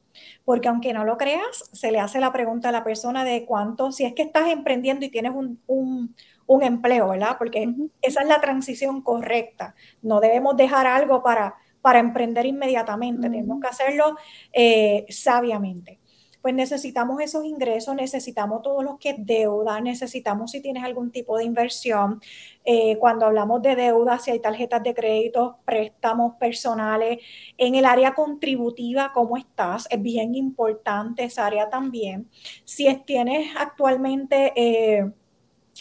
Porque 0.44 0.68
aunque 0.68 0.94
no 0.94 1.06
lo 1.06 1.18
creas, 1.18 1.70
se 1.72 1.92
le 1.92 2.00
hace 2.00 2.20
la 2.20 2.34
pregunta 2.34 2.70
a 2.70 2.72
la 2.74 2.84
persona 2.84 3.24
de 3.24 3.46
cuánto, 3.46 3.92
si 3.92 4.06
es 4.06 4.14
que 4.14 4.24
estás 4.24 4.50
emprendiendo 4.50 5.06
y 5.06 5.10
tienes 5.10 5.34
un, 5.34 6.16
empleo, 6.62 7.10
¿verdad? 7.10 7.38
Porque 7.38 7.74
esa 8.02 8.22
es 8.22 8.28
la 8.28 8.42
transición 8.42 9.02
correcta. 9.02 9.76
No 10.02 10.20
debemos 10.20 10.58
dejar 10.58 10.88
algo 10.88 11.22
para, 11.24 11.56
para 11.82 12.00
emprender 12.00 12.46
inmediatamente, 12.46 13.30
tenemos 13.30 13.62
que 13.62 13.68
hacerlo 13.68 14.18
eh, 14.52 15.06
sabiamente 15.10 16.00
pues 16.42 16.54
necesitamos 16.54 17.22
esos 17.22 17.44
ingresos, 17.46 17.96
necesitamos 17.96 18.62
todos 18.62 18.84
los 18.84 18.98
que 18.98 19.16
deuda, 19.18 19.82
necesitamos 19.82 20.52
si 20.52 20.62
tienes 20.62 20.84
algún 20.84 21.12
tipo 21.12 21.38
de 21.38 21.44
inversión. 21.44 22.22
Eh, 22.64 22.98
cuando 22.98 23.26
hablamos 23.26 23.62
de 23.62 23.76
deuda, 23.76 24.20
si 24.20 24.32
hay 24.32 24.40
tarjetas 24.40 24.82
de 24.84 24.94
crédito, 24.94 25.58
préstamos 25.66 26.36
personales, 26.36 27.20
en 27.58 27.76
el 27.76 27.86
área 27.86 28.14
contributiva, 28.14 29.12
¿cómo 29.14 29.36
estás? 29.38 29.88
Es 29.90 30.02
bien 30.02 30.34
importante 30.36 31.26
esa 31.26 31.46
área 31.46 31.70
también. 31.70 32.30
Si 32.66 32.94
tienes 33.06 33.56
actualmente... 33.58 34.54
Eh, 34.56 35.12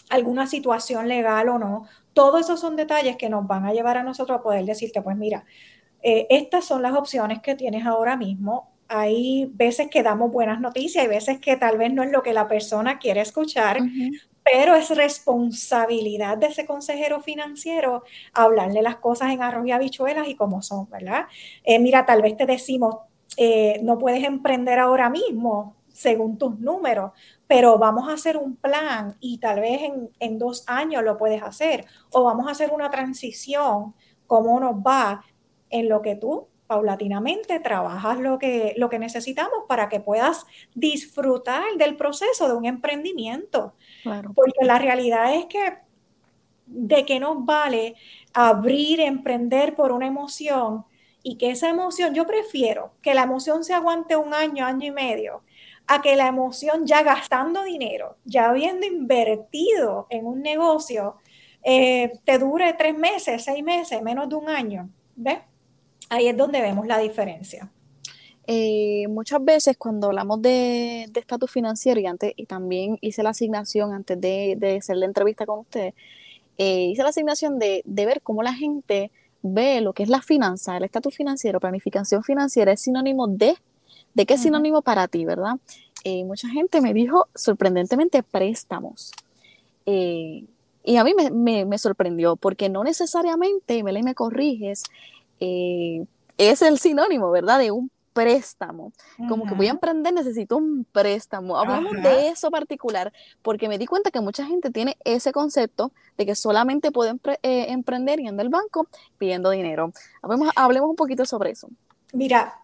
alguna 0.09 0.47
situación 0.47 1.07
legal 1.07 1.49
o 1.49 1.59
no. 1.59 1.85
Todos 2.13 2.41
esos 2.41 2.59
son 2.59 2.75
detalles 2.75 3.17
que 3.17 3.29
nos 3.29 3.45
van 3.45 3.65
a 3.65 3.73
llevar 3.73 3.97
a 3.97 4.03
nosotros 4.03 4.39
a 4.39 4.41
poder 4.41 4.65
decirte, 4.65 5.01
pues 5.01 5.17
mira, 5.17 5.45
eh, 6.01 6.25
estas 6.29 6.65
son 6.65 6.81
las 6.81 6.93
opciones 6.93 7.41
que 7.41 7.55
tienes 7.55 7.85
ahora 7.85 8.15
mismo 8.15 8.71
hay 8.89 9.45
veces 9.53 9.87
que 9.89 10.01
damos 10.01 10.31
buenas 10.31 10.59
noticias, 10.59 11.03
hay 11.03 11.09
veces 11.09 11.39
que 11.39 11.55
tal 11.55 11.77
vez 11.77 11.93
no 11.93 12.01
es 12.01 12.11
lo 12.11 12.23
que 12.23 12.33
la 12.33 12.47
persona 12.47 12.97
quiere 12.97 13.21
escuchar, 13.21 13.79
pero 14.43 14.73
es 14.73 14.89
responsabilidad 14.89 16.39
de 16.39 16.47
ese 16.47 16.65
consejero 16.65 17.21
financiero 17.21 18.03
hablarle 18.33 18.81
las 18.81 18.95
cosas 18.95 19.31
en 19.31 19.43
arroz 19.43 19.67
y 19.67 19.71
habichuelas 19.71 20.27
y 20.27 20.35
como 20.35 20.63
son, 20.63 20.89
¿verdad? 20.89 21.27
Eh, 21.63 21.77
mira, 21.77 22.07
tal 22.07 22.23
vez 22.23 22.35
te 22.35 22.47
decimos, 22.47 22.95
eh, 23.37 23.79
no 23.83 23.99
puedes 23.99 24.23
emprender 24.23 24.79
ahora 24.79 25.09
mismo 25.11 25.75
según 25.93 26.39
tus 26.39 26.59
números, 26.59 27.11
pero 27.45 27.77
vamos 27.77 28.09
a 28.09 28.13
hacer 28.13 28.37
un 28.37 28.55
plan 28.55 29.15
y 29.19 29.37
tal 29.37 29.59
vez 29.59 29.83
en, 29.83 30.09
en 30.19 30.39
dos 30.39 30.63
años 30.65 31.03
lo 31.03 31.15
puedes 31.15 31.43
hacer, 31.43 31.85
o 32.11 32.23
vamos 32.23 32.47
a 32.47 32.51
hacer 32.51 32.71
una 32.71 32.89
transición, 32.89 33.93
cómo 34.25 34.59
nos 34.59 34.75
va 34.75 35.23
en 35.69 35.89
lo 35.89 36.01
que 36.01 36.15
tú 36.15 36.48
paulatinamente 36.69 37.59
trabajas 37.59 38.19
lo 38.19 38.37
que, 38.37 38.75
lo 38.77 38.91
que 38.91 38.99
necesitamos 38.99 39.63
para 39.67 39.89
que 39.89 39.99
puedas 39.99 40.45
disfrutar 40.75 41.63
del 41.79 41.97
proceso 41.97 42.47
de 42.47 42.53
un 42.53 42.65
emprendimiento. 42.65 43.73
Porque 44.03 44.65
la 44.65 44.77
realidad 44.77 45.33
es 45.33 45.47
que 45.47 45.79
de 46.67 47.05
qué 47.05 47.19
nos 47.19 47.43
vale 47.43 47.95
abrir, 48.35 48.99
emprender 48.99 49.75
por 49.75 49.91
una 49.91 50.05
emoción 50.05 50.85
y 51.23 51.39
que 51.39 51.49
esa 51.49 51.69
emoción, 51.69 52.13
yo 52.13 52.27
prefiero 52.27 52.91
que 53.01 53.15
la 53.15 53.23
emoción 53.23 53.63
se 53.63 53.73
aguante 53.73 54.15
un 54.15 54.35
año, 54.35 54.63
año 54.63 54.85
y 54.85 54.91
medio, 54.91 55.41
a 55.87 56.03
que 56.03 56.15
la 56.15 56.27
emoción 56.27 56.85
ya 56.85 57.01
gastando 57.01 57.63
dinero, 57.63 58.17
ya 58.25 58.47
habiendo 58.51 58.85
invertido 58.85 60.05
en 60.11 60.27
un 60.27 60.43
negocio, 60.43 61.15
eh, 61.63 62.11
te 62.25 62.37
dure 62.37 62.73
tres 62.73 62.95
meses, 62.95 63.43
seis 63.43 63.63
meses, 63.63 64.03
menos 64.03 64.29
de 64.29 64.35
un 64.35 64.49
año. 64.49 64.87
¿Ves? 65.15 65.39
Ahí 66.09 66.27
es 66.27 66.35
donde 66.35 66.61
vemos 66.61 66.87
la 66.87 66.97
diferencia. 66.97 67.71
Eh, 68.51 69.07
muchas 69.09 69.45
veces 69.45 69.77
cuando 69.77 70.07
hablamos 70.07 70.41
de 70.41 71.03
estatus 71.13 71.51
financiero 71.51 71.99
y 71.99 72.07
antes 72.07 72.33
y 72.35 72.47
también 72.47 72.97
hice 72.99 73.21
la 73.21 73.29
asignación 73.29 73.93
antes 73.93 74.19
de, 74.19 74.77
hacer 74.79 74.97
la 74.97 75.05
entrevista 75.05 75.45
con 75.45 75.59
usted, 75.59 75.93
eh, 76.57 76.85
hice 76.85 77.03
la 77.03 77.09
asignación 77.09 77.59
de, 77.59 77.83
ver 77.85 78.21
cómo 78.23 78.41
la 78.41 78.55
gente 78.55 79.11
ve 79.43 79.81
lo 79.81 79.93
que 79.93 80.01
es 80.01 80.09
la 80.09 80.23
finanza, 80.23 80.77
el 80.77 80.83
estatus 80.83 81.15
financiero, 81.15 81.59
planificación 81.59 82.23
financiera, 82.23 82.71
es 82.71 82.81
sinónimo 82.81 83.27
de, 83.27 83.55
¿de 84.15 84.25
qué 84.25 84.33
es 84.33 84.41
sinónimo 84.41 84.81
para 84.81 85.07
ti, 85.07 85.25
verdad? 85.25 85.57
Eh, 86.03 86.23
mucha 86.25 86.49
gente 86.49 86.81
me 86.81 86.91
dijo 86.95 87.27
sorprendentemente 87.35 88.23
préstamos. 88.23 89.11
y 89.85 90.47
a 90.97 91.03
mí 91.03 91.13
me, 91.13 91.77
sorprendió 91.77 92.35
porque 92.35 92.67
no 92.67 92.83
necesariamente, 92.83 93.83
me 93.83 93.93
me 94.01 94.15
corriges, 94.15 94.85
eh, 95.39 96.05
es 96.37 96.61
el 96.61 96.79
sinónimo, 96.79 97.31
¿verdad? 97.31 97.59
De 97.59 97.71
un 97.71 97.91
préstamo. 98.13 98.91
Como 99.29 99.45
que 99.45 99.53
voy 99.53 99.67
a 99.67 99.71
emprender, 99.71 100.13
necesito 100.13 100.57
un 100.57 100.85
préstamo. 100.91 101.57
Hablamos 101.57 101.93
de 102.01 102.29
eso 102.29 102.51
particular 102.51 103.13
porque 103.41 103.69
me 103.69 103.77
di 103.77 103.85
cuenta 103.85 104.11
que 104.11 104.19
mucha 104.19 104.45
gente 104.45 104.71
tiene 104.71 104.97
ese 105.05 105.31
concepto 105.31 105.91
de 106.17 106.25
que 106.25 106.35
solamente 106.35 106.91
pueden 106.91 107.21
eh, 107.43 107.67
emprender 107.69 108.19
yendo 108.19 108.41
al 108.41 108.49
banco 108.49 108.87
pidiendo 109.17 109.51
dinero. 109.51 109.93
Hablemos, 110.21 110.49
hablemos 110.55 110.89
un 110.89 110.95
poquito 110.95 111.25
sobre 111.25 111.51
eso. 111.51 111.69
Mira, 112.11 112.59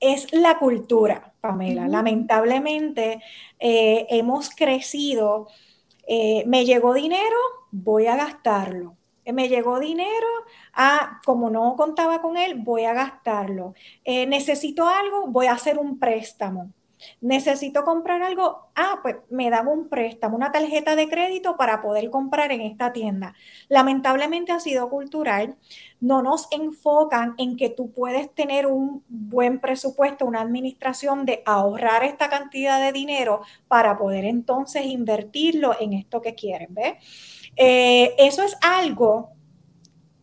es 0.00 0.32
la 0.32 0.58
cultura, 0.58 1.34
Pamela. 1.40 1.86
Lamentablemente 1.86 3.22
eh, 3.60 4.06
hemos 4.10 4.50
crecido, 4.50 5.48
me 6.08 6.64
llegó 6.64 6.94
dinero, 6.94 7.36
voy 7.70 8.06
a 8.06 8.16
gastarlo 8.16 8.96
eh, 8.96 9.05
me 9.32 9.48
llegó 9.48 9.78
dinero, 9.80 10.26
ah, 10.74 11.20
como 11.24 11.50
no 11.50 11.74
contaba 11.76 12.20
con 12.20 12.36
él, 12.36 12.54
voy 12.56 12.84
a 12.84 12.94
gastarlo. 12.94 13.74
Eh, 14.04 14.26
necesito 14.26 14.88
algo, 14.88 15.28
voy 15.28 15.46
a 15.46 15.52
hacer 15.52 15.78
un 15.78 15.98
préstamo. 15.98 16.72
Necesito 17.20 17.84
comprar 17.84 18.22
algo, 18.22 18.68
ah, 18.74 19.00
pues 19.02 19.16
me 19.28 19.50
dan 19.50 19.68
un 19.68 19.88
préstamo, 19.88 20.36
una 20.36 20.52
tarjeta 20.52 20.96
de 20.96 21.08
crédito 21.08 21.56
para 21.56 21.82
poder 21.82 22.10
comprar 22.10 22.52
en 22.52 22.62
esta 22.62 22.92
tienda. 22.92 23.34
Lamentablemente 23.68 24.52
ha 24.52 24.60
sido 24.60 24.88
cultural, 24.88 25.56
no 26.00 26.22
nos 26.22 26.48
enfocan 26.50 27.34
en 27.38 27.56
que 27.56 27.68
tú 27.68 27.92
puedes 27.92 28.34
tener 28.34 28.66
un 28.66 29.04
buen 29.08 29.60
presupuesto, 29.60 30.24
una 30.24 30.40
administración 30.40 31.26
de 31.26 31.42
ahorrar 31.46 32.04
esta 32.04 32.28
cantidad 32.28 32.80
de 32.80 32.92
dinero 32.92 33.42
para 33.68 33.98
poder 33.98 34.24
entonces 34.24 34.86
invertirlo 34.86 35.76
en 35.78 35.92
esto 35.92 36.22
que 36.22 36.34
quieren, 36.34 36.74
¿ves? 36.74 36.94
Eh, 37.56 38.14
eso 38.18 38.42
es 38.42 38.56
algo 38.60 39.36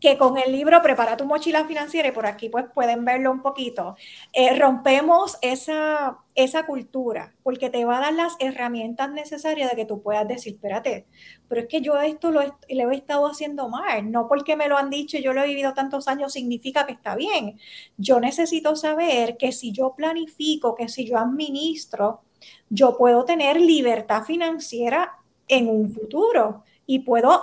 que 0.04 0.18
con 0.18 0.38
el 0.38 0.52
libro 0.52 0.82
Prepara 0.82 1.16
tu 1.16 1.24
mochila 1.24 1.64
financiera, 1.64 2.10
y 2.10 2.12
por 2.12 2.26
aquí 2.26 2.50
pues 2.50 2.66
pueden 2.74 3.06
verlo 3.06 3.32
un 3.32 3.42
poquito, 3.42 3.96
eh, 4.34 4.60
rompemos 4.60 5.38
esa, 5.42 6.18
esa 6.36 6.66
cultura, 6.66 7.34
porque 7.42 7.70
te 7.70 7.86
va 7.86 8.00
a 8.00 8.02
dar 8.02 8.14
las 8.14 8.36
herramientas 8.40 9.10
necesarias 9.14 9.70
de 9.70 9.78
que 9.78 9.86
tú 9.86 10.02
puedas 10.02 10.28
decir, 10.28 10.56
espérate, 10.56 11.06
pero 11.48 11.62
es 11.62 11.68
que 11.70 11.80
yo 11.80 11.98
esto 12.02 12.32
lo, 12.32 12.42
lo 12.42 12.92
he 12.92 12.96
estado 12.96 13.28
haciendo 13.28 13.70
mal, 13.70 14.12
no 14.12 14.28
porque 14.28 14.58
me 14.58 14.68
lo 14.68 14.78
han 14.78 14.90
dicho, 14.90 15.18
yo 15.20 15.32
lo 15.32 15.42
he 15.42 15.48
vivido 15.48 15.74
tantos 15.74 16.10
años, 16.10 16.34
significa 16.34 16.86
que 16.86 16.92
está 16.92 17.16
bien. 17.16 17.58
Yo 17.96 18.20
necesito 18.20 18.76
saber 18.76 19.38
que 19.38 19.54
si 19.54 19.72
yo 19.72 19.94
planifico, 19.96 20.76
que 20.76 20.90
si 20.90 21.06
yo 21.06 21.18
administro, 21.18 22.24
yo 22.68 22.98
puedo 22.98 23.24
tener 23.24 23.62
libertad 23.62 24.24
financiera 24.26 25.14
en 25.48 25.70
un 25.70 25.94
futuro 25.94 26.64
y 26.86 27.00
puedo 27.00 27.42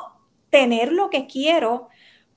tener 0.51 0.93
lo 0.93 1.11
que 1.11 1.27
quiero 1.27 1.89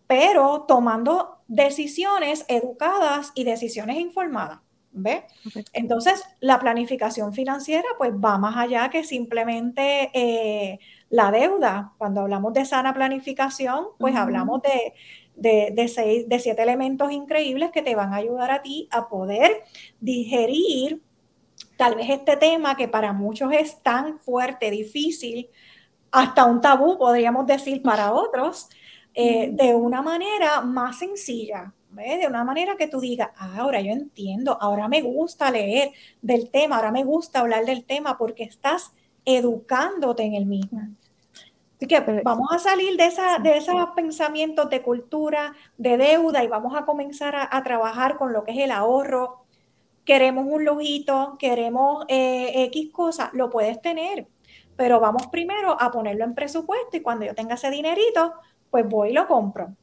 pero 0.07 0.65
tomando 0.67 1.39
decisiones 1.47 2.45
educadas 2.47 3.31
y 3.35 3.43
decisiones 3.43 3.97
informadas. 3.97 4.59
¿Ve? 4.95 5.23
Entonces, 5.73 6.23
la 6.39 6.59
planificación 6.59 7.33
financiera 7.33 7.87
pues 7.97 8.11
va 8.13 8.37
más 8.37 8.55
allá 8.57 8.89
que 8.91 9.03
simplemente 9.03 10.11
eh, 10.13 10.77
la 11.09 11.31
deuda. 11.31 11.93
Cuando 11.97 12.21
hablamos 12.21 12.53
de 12.53 12.63
sana 12.63 12.93
planificación, 12.93 13.87
pues 13.97 14.15
hablamos 14.15 14.61
de, 14.61 15.71
de, 15.73 15.87
seis, 15.87 16.29
de 16.29 16.37
siete 16.37 16.61
elementos 16.61 17.11
increíbles 17.11 17.71
que 17.71 17.81
te 17.81 17.95
van 17.95 18.13
a 18.13 18.17
ayudar 18.17 18.51
a 18.51 18.61
ti 18.61 18.87
a 18.91 19.09
poder 19.09 19.63
digerir 19.99 21.01
tal 21.75 21.95
vez 21.95 22.11
este 22.11 22.37
tema 22.37 22.77
que 22.77 22.87
para 22.87 23.13
muchos 23.13 23.51
es 23.51 23.81
tan 23.81 24.19
fuerte, 24.19 24.69
difícil, 24.69 25.49
hasta 26.13 26.45
un 26.45 26.61
tabú, 26.61 26.97
podríamos 26.97 27.47
decir, 27.47 27.81
para 27.81 28.13
otros, 28.13 28.69
eh, 29.15 29.49
de 29.51 29.73
una 29.73 30.01
manera 30.01 30.61
más 30.61 30.99
sencilla, 30.99 31.73
de 31.91 32.27
una 32.27 32.43
manera 32.43 32.75
que 32.77 32.87
tú 32.87 32.99
digas, 32.99 33.29
ah, 33.35 33.57
ahora 33.57 33.81
yo 33.81 33.91
entiendo, 33.91 34.57
ahora 34.61 34.87
me 34.87 35.01
gusta 35.01 35.51
leer 35.51 35.91
del 36.21 36.49
tema, 36.49 36.75
ahora 36.77 36.91
me 36.91 37.03
gusta 37.03 37.39
hablar 37.39 37.65
del 37.65 37.83
tema 37.83 38.17
porque 38.17 38.43
estás 38.43 38.93
educándote 39.25 40.23
en 40.23 40.35
el 40.35 40.45
mismo. 40.45 40.81
Así 41.77 41.87
que 41.87 41.99
vamos 42.23 42.47
a 42.51 42.59
salir 42.59 42.95
de, 42.95 43.07
esa, 43.07 43.39
de 43.39 43.57
esos 43.57 43.75
pensamientos 43.95 44.69
de 44.69 44.83
cultura, 44.83 45.55
de 45.77 45.97
deuda 45.97 46.43
y 46.43 46.47
vamos 46.47 46.75
a 46.75 46.85
comenzar 46.85 47.35
a, 47.35 47.63
trabajar 47.63 48.17
con 48.17 48.33
lo 48.33 48.43
que 48.43 48.51
es 48.51 48.59
el 48.59 48.71
ahorro. 48.71 49.45
Queremos 50.05 50.45
un 50.47 50.63
lujito, 50.63 51.37
queremos 51.39 52.05
eh, 52.07 52.65
X 52.65 52.91
cosas, 52.91 53.29
lo 53.33 53.49
puedes 53.49 53.81
tener, 53.81 54.27
pero 54.75 54.99
vamos 54.99 55.27
primero 55.27 55.79
a 55.79 55.91
ponerlo 55.91 56.23
en 56.23 56.35
presupuesto 56.35 56.97
y 56.97 57.01
cuando 57.01 57.25
yo 57.25 57.35
tenga 57.35 57.55
ese 57.55 57.69
dinerito, 57.69 58.33
pues 58.69 58.87
voy 58.87 59.09
y 59.09 59.13
lo 59.13 59.27
compro. 59.27 59.75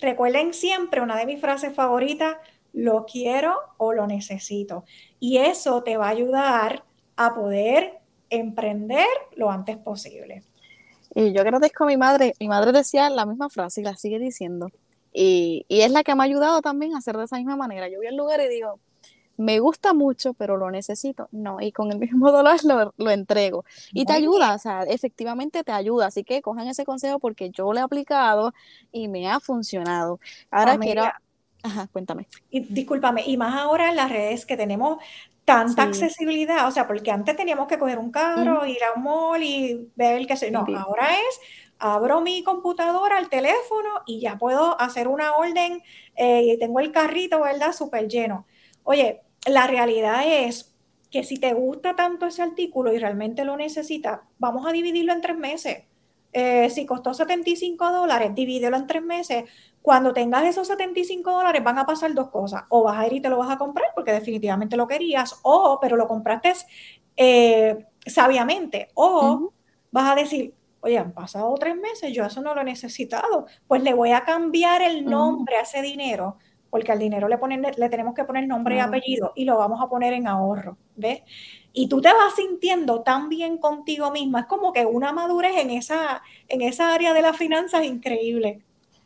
Recuerden 0.00 0.54
siempre 0.54 1.00
una 1.00 1.16
de 1.16 1.26
mis 1.26 1.40
frases 1.40 1.74
favoritas, 1.74 2.36
lo 2.72 3.06
quiero 3.06 3.54
o 3.76 3.92
lo 3.92 4.06
necesito. 4.06 4.84
Y 5.20 5.38
eso 5.38 5.82
te 5.82 5.96
va 5.96 6.06
a 6.06 6.10
ayudar 6.10 6.84
a 7.16 7.34
poder 7.34 8.00
emprender 8.30 9.06
lo 9.36 9.50
antes 9.50 9.76
posible. 9.76 10.42
Y 11.14 11.32
yo 11.32 11.42
agradezco 11.42 11.84
a 11.84 11.86
mi 11.86 11.96
madre, 11.96 12.34
mi 12.40 12.48
madre 12.48 12.72
decía 12.72 13.08
la 13.08 13.24
misma 13.24 13.48
frase 13.48 13.80
y 13.80 13.84
la 13.84 13.96
sigue 13.96 14.18
diciendo. 14.18 14.68
Y, 15.12 15.64
y, 15.68 15.82
es 15.82 15.92
la 15.92 16.02
que 16.02 16.12
me 16.16 16.22
ha 16.22 16.26
ayudado 16.26 16.60
también 16.60 16.94
a 16.94 16.98
hacer 16.98 17.16
de 17.16 17.24
esa 17.24 17.36
misma 17.36 17.54
manera. 17.56 17.88
Yo 17.88 17.98
voy 17.98 18.08
al 18.08 18.16
lugar 18.16 18.40
y 18.40 18.48
digo, 18.48 18.80
me 19.36 19.58
gusta 19.58 19.94
mucho, 19.94 20.34
pero 20.34 20.56
lo 20.56 20.70
necesito. 20.70 21.28
No, 21.32 21.60
y 21.60 21.72
con 21.72 21.90
el 21.92 21.98
mismo 21.98 22.30
dolor 22.32 22.56
lo, 22.96 23.10
entrego. 23.10 23.64
Y 23.92 24.04
te 24.04 24.12
ayuda, 24.12 24.54
o 24.54 24.58
sea, 24.58 24.82
efectivamente 24.82 25.64
te 25.64 25.72
ayuda. 25.72 26.06
Así 26.06 26.24
que 26.24 26.42
cojan 26.42 26.68
ese 26.68 26.84
consejo 26.84 27.18
porque 27.18 27.50
yo 27.50 27.72
lo 27.72 27.78
he 27.78 27.82
aplicado 27.82 28.52
y 28.92 29.08
me 29.08 29.28
ha 29.28 29.40
funcionado. 29.40 30.20
Ahora 30.50 30.78
quiero... 30.78 31.04
Ajá, 31.62 31.88
cuéntame. 31.90 32.28
Y, 32.50 32.60
discúlpame, 32.60 33.22
y 33.26 33.38
más 33.38 33.54
ahora 33.54 33.88
en 33.88 33.96
las 33.96 34.10
redes 34.10 34.44
que 34.44 34.54
tenemos 34.54 34.98
tanta 35.46 35.82
accesibilidad, 35.82 36.66
o 36.68 36.70
sea, 36.70 36.86
porque 36.86 37.10
antes 37.10 37.36
teníamos 37.36 37.68
que 37.68 37.78
coger 37.78 37.98
un 37.98 38.10
carro, 38.10 38.66
ir 38.66 38.82
a 38.84 38.98
un 38.98 39.02
mall 39.02 39.42
y 39.42 39.90
ver 39.94 40.26
qué 40.26 40.36
sé, 40.36 40.50
no, 40.50 40.66
ahora 40.76 41.08
es, 41.12 41.40
abro 41.78 42.20
mi 42.20 42.42
computadora, 42.42 43.18
el 43.18 43.28
teléfono 43.28 43.90
y 44.06 44.20
ya 44.20 44.38
puedo 44.38 44.80
hacer 44.80 45.08
una 45.08 45.34
orden 45.36 45.82
eh, 46.16 46.42
y 46.44 46.58
tengo 46.58 46.80
el 46.80 46.92
carrito, 46.92 47.40
¿verdad? 47.42 47.72
Súper 47.72 48.08
lleno. 48.08 48.46
Oye, 48.84 49.22
la 49.46 49.66
realidad 49.66 50.22
es 50.26 50.74
que 51.10 51.22
si 51.22 51.38
te 51.38 51.52
gusta 51.52 51.94
tanto 51.94 52.26
ese 52.26 52.42
artículo 52.42 52.92
y 52.92 52.98
realmente 52.98 53.44
lo 53.44 53.56
necesitas, 53.56 54.20
vamos 54.38 54.66
a 54.66 54.72
dividirlo 54.72 55.12
en 55.12 55.20
tres 55.20 55.36
meses. 55.36 55.84
Eh, 56.32 56.68
si 56.70 56.84
costó 56.84 57.14
75 57.14 57.92
dólares, 57.92 58.34
divídelo 58.34 58.76
en 58.76 58.88
tres 58.88 59.02
meses. 59.02 59.44
Cuando 59.80 60.12
tengas 60.12 60.44
esos 60.44 60.66
75 60.66 61.30
dólares 61.30 61.62
van 61.62 61.78
a 61.78 61.86
pasar 61.86 62.12
dos 62.14 62.30
cosas. 62.30 62.64
O 62.68 62.82
vas 62.82 62.98
a 62.98 63.06
ir 63.06 63.12
y 63.12 63.20
te 63.20 63.28
lo 63.28 63.38
vas 63.38 63.50
a 63.50 63.58
comprar 63.58 63.92
porque 63.94 64.12
definitivamente 64.12 64.76
lo 64.76 64.88
querías, 64.88 65.38
o 65.42 65.78
pero 65.80 65.96
lo 65.96 66.08
compraste 66.08 66.52
eh, 67.16 67.86
sabiamente, 68.04 68.88
o 68.94 69.52
vas 69.92 70.10
a 70.10 70.16
decir, 70.16 70.52
oye, 70.80 70.98
han 70.98 71.12
pasado 71.12 71.54
tres 71.54 71.76
meses, 71.76 72.12
yo 72.12 72.24
eso 72.24 72.42
no 72.42 72.54
lo 72.54 72.62
he 72.62 72.64
necesitado, 72.64 73.46
pues 73.68 73.82
le 73.82 73.94
voy 73.94 74.10
a 74.10 74.24
cambiar 74.24 74.82
el 74.82 75.04
nombre 75.04 75.56
a 75.56 75.60
ese 75.60 75.80
dinero 75.80 76.38
porque 76.74 76.90
al 76.90 76.98
dinero 76.98 77.28
le, 77.28 77.38
ponen, 77.38 77.62
le 77.62 77.88
tenemos 77.88 78.16
que 78.16 78.24
poner 78.24 78.48
nombre 78.48 78.74
y 78.74 78.78
apellido 78.80 79.30
y 79.36 79.44
lo 79.44 79.56
vamos 79.56 79.80
a 79.80 79.88
poner 79.88 80.12
en 80.12 80.26
ahorro, 80.26 80.76
¿ves? 80.96 81.22
Y 81.72 81.86
tú 81.86 82.00
te 82.00 82.08
vas 82.08 82.34
sintiendo 82.34 83.02
tan 83.02 83.28
bien 83.28 83.58
contigo 83.58 84.10
misma, 84.10 84.40
es 84.40 84.46
como 84.46 84.72
que 84.72 84.84
una 84.84 85.12
madurez 85.12 85.52
en 85.56 85.70
esa, 85.70 86.20
en 86.48 86.62
esa 86.62 86.92
área 86.92 87.14
de 87.14 87.22
las 87.22 87.36
finanzas 87.36 87.84
increíble. 87.84 88.60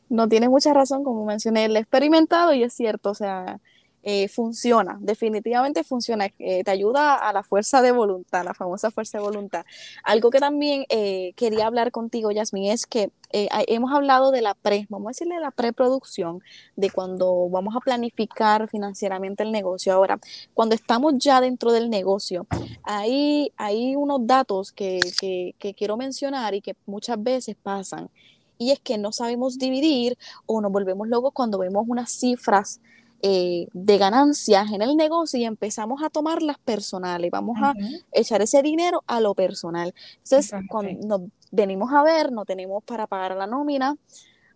No 0.08 0.26
tiene 0.30 0.48
mucha 0.48 0.72
razón, 0.72 1.04
como 1.04 1.26
mencioné, 1.26 1.66
el 1.66 1.76
experimentado 1.76 2.54
y 2.54 2.62
es 2.62 2.72
cierto, 2.72 3.10
o 3.10 3.14
sea, 3.14 3.60
eh, 4.02 4.28
funciona, 4.28 4.96
definitivamente 5.00 5.84
funciona, 5.84 6.26
eh, 6.38 6.62
te 6.64 6.70
ayuda 6.70 7.16
a 7.16 7.32
la 7.32 7.42
fuerza 7.42 7.82
de 7.82 7.92
voluntad, 7.92 8.44
la 8.44 8.54
famosa 8.54 8.90
fuerza 8.90 9.18
de 9.18 9.24
voluntad. 9.24 9.64
Algo 10.04 10.30
que 10.30 10.38
también 10.38 10.84
eh, 10.88 11.32
quería 11.36 11.66
hablar 11.66 11.90
contigo, 11.90 12.30
Yasmin, 12.30 12.70
es 12.70 12.86
que 12.86 13.10
hemos 13.30 13.92
hablado 13.92 14.30
de 14.30 14.40
la 14.40 14.54
pre, 14.54 14.86
vamos 14.88 15.08
a 15.08 15.10
decirle 15.10 15.38
la 15.38 15.50
preproducción, 15.50 16.40
de 16.76 16.90
cuando 16.90 17.48
vamos 17.50 17.76
a 17.76 17.80
planificar 17.80 18.68
financieramente 18.68 19.42
el 19.42 19.52
negocio. 19.52 19.92
Ahora, 19.92 20.18
cuando 20.54 20.74
estamos 20.74 21.14
ya 21.18 21.40
dentro 21.40 21.72
del 21.72 21.90
negocio, 21.90 22.46
hay, 22.84 23.52
hay 23.56 23.96
unos 23.96 24.26
datos 24.26 24.72
que, 24.72 25.00
que, 25.20 25.54
que 25.58 25.74
quiero 25.74 25.96
mencionar 25.98 26.54
y 26.54 26.62
que 26.62 26.74
muchas 26.86 27.22
veces 27.22 27.56
pasan, 27.62 28.08
y 28.56 28.72
es 28.72 28.80
que 28.80 28.98
no 28.98 29.12
sabemos 29.12 29.58
dividir 29.58 30.18
o 30.46 30.60
nos 30.60 30.72
volvemos 30.72 31.06
locos 31.08 31.32
cuando 31.32 31.58
vemos 31.58 31.84
unas 31.86 32.10
cifras 32.10 32.80
eh, 33.22 33.66
de 33.72 33.98
ganancias 33.98 34.70
en 34.70 34.82
el 34.82 34.96
negocio 34.96 35.38
y 35.38 35.44
empezamos 35.44 36.02
a 36.02 36.10
tomar 36.10 36.42
las 36.42 36.58
personales, 36.58 37.30
vamos 37.30 37.58
a 37.60 37.74
echar 38.12 38.42
ese 38.42 38.62
dinero 38.62 39.02
a 39.06 39.20
lo 39.20 39.34
personal. 39.34 39.94
Entonces, 40.18 40.52
cuando 40.68 41.06
nos 41.06 41.30
venimos 41.50 41.92
a 41.92 42.02
ver, 42.02 42.32
no 42.32 42.44
tenemos 42.44 42.82
para 42.84 43.06
pagar 43.06 43.36
la 43.36 43.46
nómina 43.46 43.96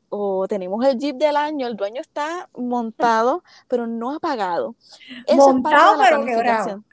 o 0.08 0.46
tenemos 0.46 0.84
el 0.84 0.98
jeep 0.98 1.16
del 1.16 1.36
año, 1.36 1.66
el 1.66 1.76
dueño 1.76 2.00
está 2.00 2.48
montado, 2.54 3.42
pero 3.66 3.86
no 3.86 4.14
ha 4.14 4.20
pagado. 4.20 4.74
montado, 5.34 6.02
pero 6.02 6.24
quebrado. 6.24 6.84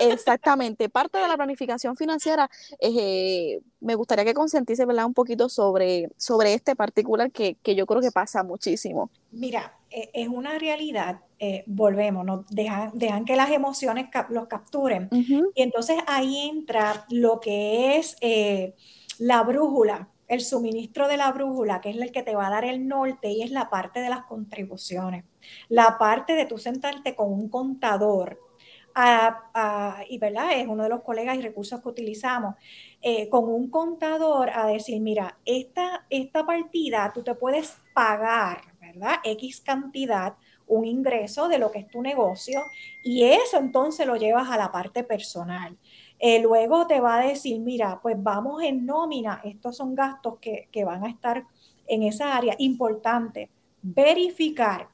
Exactamente, 0.00 0.88
parte 0.88 1.18
de 1.18 1.28
la 1.28 1.36
planificación 1.36 1.96
financiera, 1.96 2.50
eh, 2.80 3.60
me 3.80 3.94
gustaría 3.94 4.24
que 4.24 4.34
concientice 4.34 4.84
un 4.84 5.14
poquito 5.14 5.48
sobre, 5.48 6.10
sobre 6.16 6.54
este 6.54 6.74
particular 6.74 7.30
que, 7.30 7.56
yo 7.64 7.86
creo 7.86 8.00
que 8.00 8.10
pasa 8.10 8.42
muchísimo. 8.42 9.10
Mira, 9.30 9.72
es 10.12 10.28
una 10.28 10.58
realidad, 10.58 11.20
eh, 11.38 11.62
volvemos, 11.66 12.24
¿no? 12.24 12.44
dejan, 12.50 12.90
dejan, 12.94 13.24
que 13.24 13.36
las 13.36 13.50
emociones 13.50 14.06
los 14.30 14.46
capturen. 14.46 15.08
Y 15.10 15.62
entonces 15.62 15.98
ahí 16.06 16.48
entra 16.48 17.04
lo 17.10 17.40
que 17.40 17.96
es 17.96 18.16
eh, 18.20 18.74
la 19.18 19.42
brújula, 19.42 20.08
el 20.26 20.40
suministro 20.40 21.06
de 21.06 21.16
la 21.16 21.30
brújula, 21.32 21.80
que 21.80 21.90
es 21.90 21.96
el 21.96 22.12
que 22.12 22.22
te 22.22 22.34
va 22.34 22.48
a 22.48 22.50
dar 22.50 22.64
el 22.64 22.88
norte 22.88 23.30
y 23.30 23.42
es 23.42 23.50
la 23.50 23.70
parte 23.70 24.00
de 24.00 24.10
las 24.10 24.24
contribuciones. 24.24 25.24
La 25.68 25.96
parte 25.98 26.34
de 26.34 26.46
tú 26.46 26.58
sentarte 26.58 27.14
con 27.14 27.32
un 27.32 27.48
contador 27.48 28.38
y 30.08 30.18
¿verdad? 30.18 30.52
es 30.52 30.66
uno 30.68 30.84
de 30.84 30.88
los 30.88 31.02
colegas 31.02 31.36
y 31.36 31.42
recursos 31.42 31.80
que 31.80 31.88
utilizamos, 31.88 32.54
eh, 33.02 33.28
con 33.28 33.44
un 33.48 33.68
contador 33.68 34.50
a 34.50 34.66
decir, 34.66 35.00
mira, 35.00 35.38
esta, 35.44 36.06
esta 36.10 36.46
partida 36.46 37.10
tú 37.12 37.22
te 37.22 37.34
puedes 37.34 37.76
pagar, 37.92 38.62
¿verdad? 38.94 39.16
X 39.24 39.60
cantidad, 39.60 40.34
un 40.66 40.84
ingreso 40.84 41.48
de 41.48 41.58
lo 41.58 41.70
que 41.70 41.80
es 41.80 41.88
tu 41.88 42.02
negocio 42.02 42.62
y 43.02 43.24
eso 43.24 43.58
entonces 43.58 44.06
lo 44.06 44.16
llevas 44.16 44.50
a 44.50 44.56
la 44.56 44.72
parte 44.72 45.04
personal. 45.04 45.76
Eh, 46.18 46.40
luego 46.40 46.86
te 46.86 47.00
va 47.00 47.18
a 47.18 47.26
decir, 47.26 47.60
mira, 47.60 48.00
pues 48.00 48.16
vamos 48.18 48.62
en 48.62 48.86
nómina, 48.86 49.40
estos 49.44 49.76
son 49.76 49.94
gastos 49.94 50.38
que, 50.40 50.68
que 50.72 50.84
van 50.84 51.04
a 51.04 51.10
estar 51.10 51.44
en 51.86 52.02
esa 52.02 52.36
área. 52.36 52.54
Importante, 52.58 53.50
verificar 53.82 54.88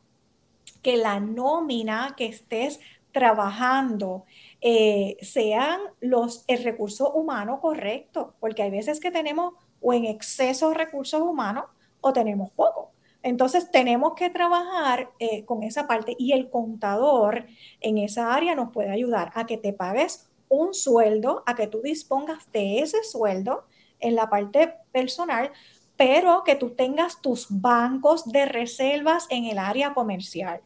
que 0.82 0.96
la 0.96 1.20
nómina 1.20 2.14
que 2.16 2.26
estés 2.26 2.80
trabajando 3.12 4.24
eh, 4.60 5.16
sean 5.20 5.80
los, 6.00 6.44
el 6.46 6.62
recurso 6.62 7.12
humano 7.12 7.60
correcto, 7.60 8.34
porque 8.40 8.62
hay 8.62 8.70
veces 8.70 9.00
que 9.00 9.10
tenemos 9.10 9.54
o 9.80 9.92
en 9.92 10.04
exceso 10.04 10.72
recursos 10.74 11.20
humanos 11.20 11.64
o 12.00 12.12
tenemos 12.12 12.50
poco. 12.52 12.92
Entonces 13.22 13.70
tenemos 13.70 14.14
que 14.14 14.30
trabajar 14.30 15.10
eh, 15.18 15.44
con 15.44 15.62
esa 15.62 15.86
parte 15.86 16.16
y 16.18 16.32
el 16.32 16.48
contador 16.48 17.46
en 17.80 17.98
esa 17.98 18.34
área 18.34 18.54
nos 18.54 18.72
puede 18.72 18.90
ayudar 18.90 19.30
a 19.34 19.46
que 19.46 19.58
te 19.58 19.72
pagues 19.72 20.30
un 20.48 20.74
sueldo, 20.74 21.42
a 21.46 21.54
que 21.54 21.66
tú 21.66 21.80
dispongas 21.82 22.50
de 22.52 22.80
ese 22.80 23.04
sueldo 23.04 23.64
en 24.00 24.14
la 24.14 24.30
parte 24.30 24.74
personal, 24.90 25.52
pero 25.96 26.44
que 26.44 26.56
tú 26.56 26.70
tengas 26.70 27.20
tus 27.20 27.46
bancos 27.50 28.24
de 28.32 28.46
reservas 28.46 29.26
en 29.30 29.44
el 29.44 29.58
área 29.58 29.92
comercial. 29.92 30.62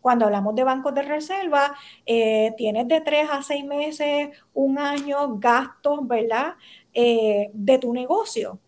Cuando 0.00 0.24
hablamos 0.24 0.56
de 0.56 0.64
bancos 0.64 0.92
de 0.94 1.02
reserva, 1.02 1.76
eh, 2.04 2.52
tienes 2.56 2.88
de 2.88 3.00
tres 3.00 3.28
a 3.30 3.42
seis 3.42 3.64
meses, 3.64 4.30
un 4.52 4.78
año, 4.78 5.38
gastos, 5.38 6.06
¿verdad? 6.08 6.56
Eh, 6.92 7.50
de 7.54 7.78
tu 7.78 7.92
negocio. 7.94 8.58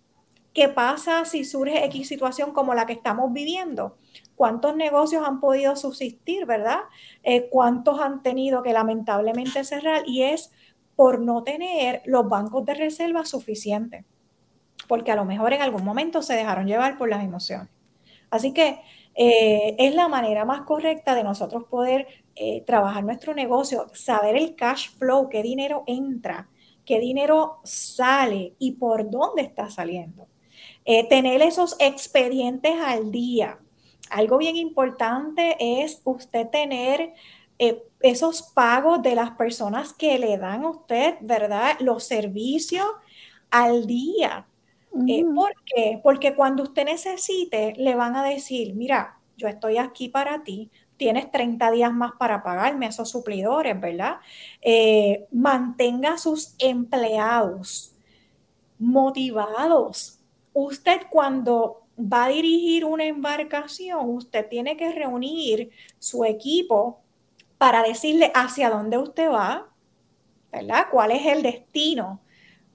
¿Qué 0.54 0.68
pasa 0.68 1.24
si 1.24 1.44
surge 1.44 1.84
X 1.86 2.06
situación 2.06 2.52
como 2.52 2.74
la 2.74 2.86
que 2.86 2.92
estamos 2.92 3.32
viviendo? 3.32 3.98
¿Cuántos 4.36 4.76
negocios 4.76 5.26
han 5.26 5.40
podido 5.40 5.74
subsistir, 5.74 6.46
verdad? 6.46 6.78
Eh, 7.24 7.48
¿Cuántos 7.50 8.00
han 8.00 8.22
tenido 8.22 8.62
que 8.62 8.72
lamentablemente 8.72 9.64
cerrar? 9.64 10.04
Y 10.06 10.22
es 10.22 10.52
por 10.94 11.20
no 11.20 11.42
tener 11.42 12.02
los 12.04 12.28
bancos 12.28 12.64
de 12.66 12.74
reserva 12.74 13.24
suficientes, 13.24 14.04
porque 14.86 15.10
a 15.10 15.16
lo 15.16 15.24
mejor 15.24 15.52
en 15.54 15.62
algún 15.62 15.84
momento 15.84 16.22
se 16.22 16.34
dejaron 16.34 16.68
llevar 16.68 16.98
por 16.98 17.08
las 17.08 17.24
emociones. 17.24 17.68
Así 18.30 18.52
que 18.52 18.80
eh, 19.16 19.74
es 19.78 19.94
la 19.96 20.06
manera 20.06 20.44
más 20.44 20.62
correcta 20.62 21.16
de 21.16 21.24
nosotros 21.24 21.64
poder 21.64 22.06
eh, 22.36 22.62
trabajar 22.64 23.02
nuestro 23.02 23.34
negocio, 23.34 23.86
saber 23.92 24.36
el 24.36 24.54
cash 24.54 24.90
flow, 24.98 25.28
qué 25.28 25.42
dinero 25.42 25.82
entra, 25.88 26.48
qué 26.84 27.00
dinero 27.00 27.58
sale 27.64 28.54
y 28.60 28.72
por 28.72 29.10
dónde 29.10 29.42
está 29.42 29.68
saliendo. 29.68 30.28
Eh, 30.84 31.08
tener 31.08 31.40
esos 31.40 31.76
expedientes 31.78 32.74
al 32.84 33.10
día. 33.10 33.58
Algo 34.10 34.36
bien 34.36 34.56
importante 34.56 35.56
es 35.58 36.02
usted 36.04 36.48
tener 36.50 37.14
eh, 37.58 37.82
esos 38.00 38.42
pagos 38.42 39.00
de 39.02 39.14
las 39.14 39.30
personas 39.30 39.94
que 39.94 40.18
le 40.18 40.36
dan 40.36 40.64
a 40.64 40.70
usted, 40.70 41.14
¿verdad? 41.22 41.76
Los 41.80 42.04
servicios 42.04 42.86
al 43.50 43.86
día. 43.86 44.46
Eh, 45.08 45.24
¿Por 45.34 45.54
qué? 45.64 46.00
Porque 46.02 46.34
cuando 46.34 46.62
usted 46.64 46.84
necesite, 46.84 47.72
le 47.76 47.94
van 47.94 48.14
a 48.14 48.22
decir, 48.22 48.74
mira, 48.74 49.18
yo 49.38 49.48
estoy 49.48 49.78
aquí 49.78 50.10
para 50.10 50.44
ti, 50.44 50.70
tienes 50.98 51.30
30 51.30 51.70
días 51.70 51.92
más 51.92 52.12
para 52.18 52.42
pagarme 52.42 52.86
a 52.86 52.90
esos 52.90 53.08
suplidores, 53.10 53.80
¿verdad? 53.80 54.18
mantenga 55.32 56.12
a 56.12 56.18
sus 56.18 56.54
empleados 56.58 57.96
motivados 58.78 60.20
usted 60.54 61.02
cuando 61.10 61.82
va 61.98 62.24
a 62.24 62.28
dirigir 62.28 62.84
una 62.84 63.04
embarcación, 63.04 64.08
usted 64.08 64.48
tiene 64.48 64.76
que 64.76 64.90
reunir 64.92 65.70
su 65.98 66.24
equipo 66.24 67.00
para 67.58 67.82
decirle 67.82 68.32
hacia 68.34 68.70
dónde 68.70 68.98
usted 68.98 69.30
va, 69.30 69.68
¿verdad? 70.50 70.86
¿Cuál 70.90 71.10
es 71.12 71.26
el 71.26 71.42
destino? 71.42 72.20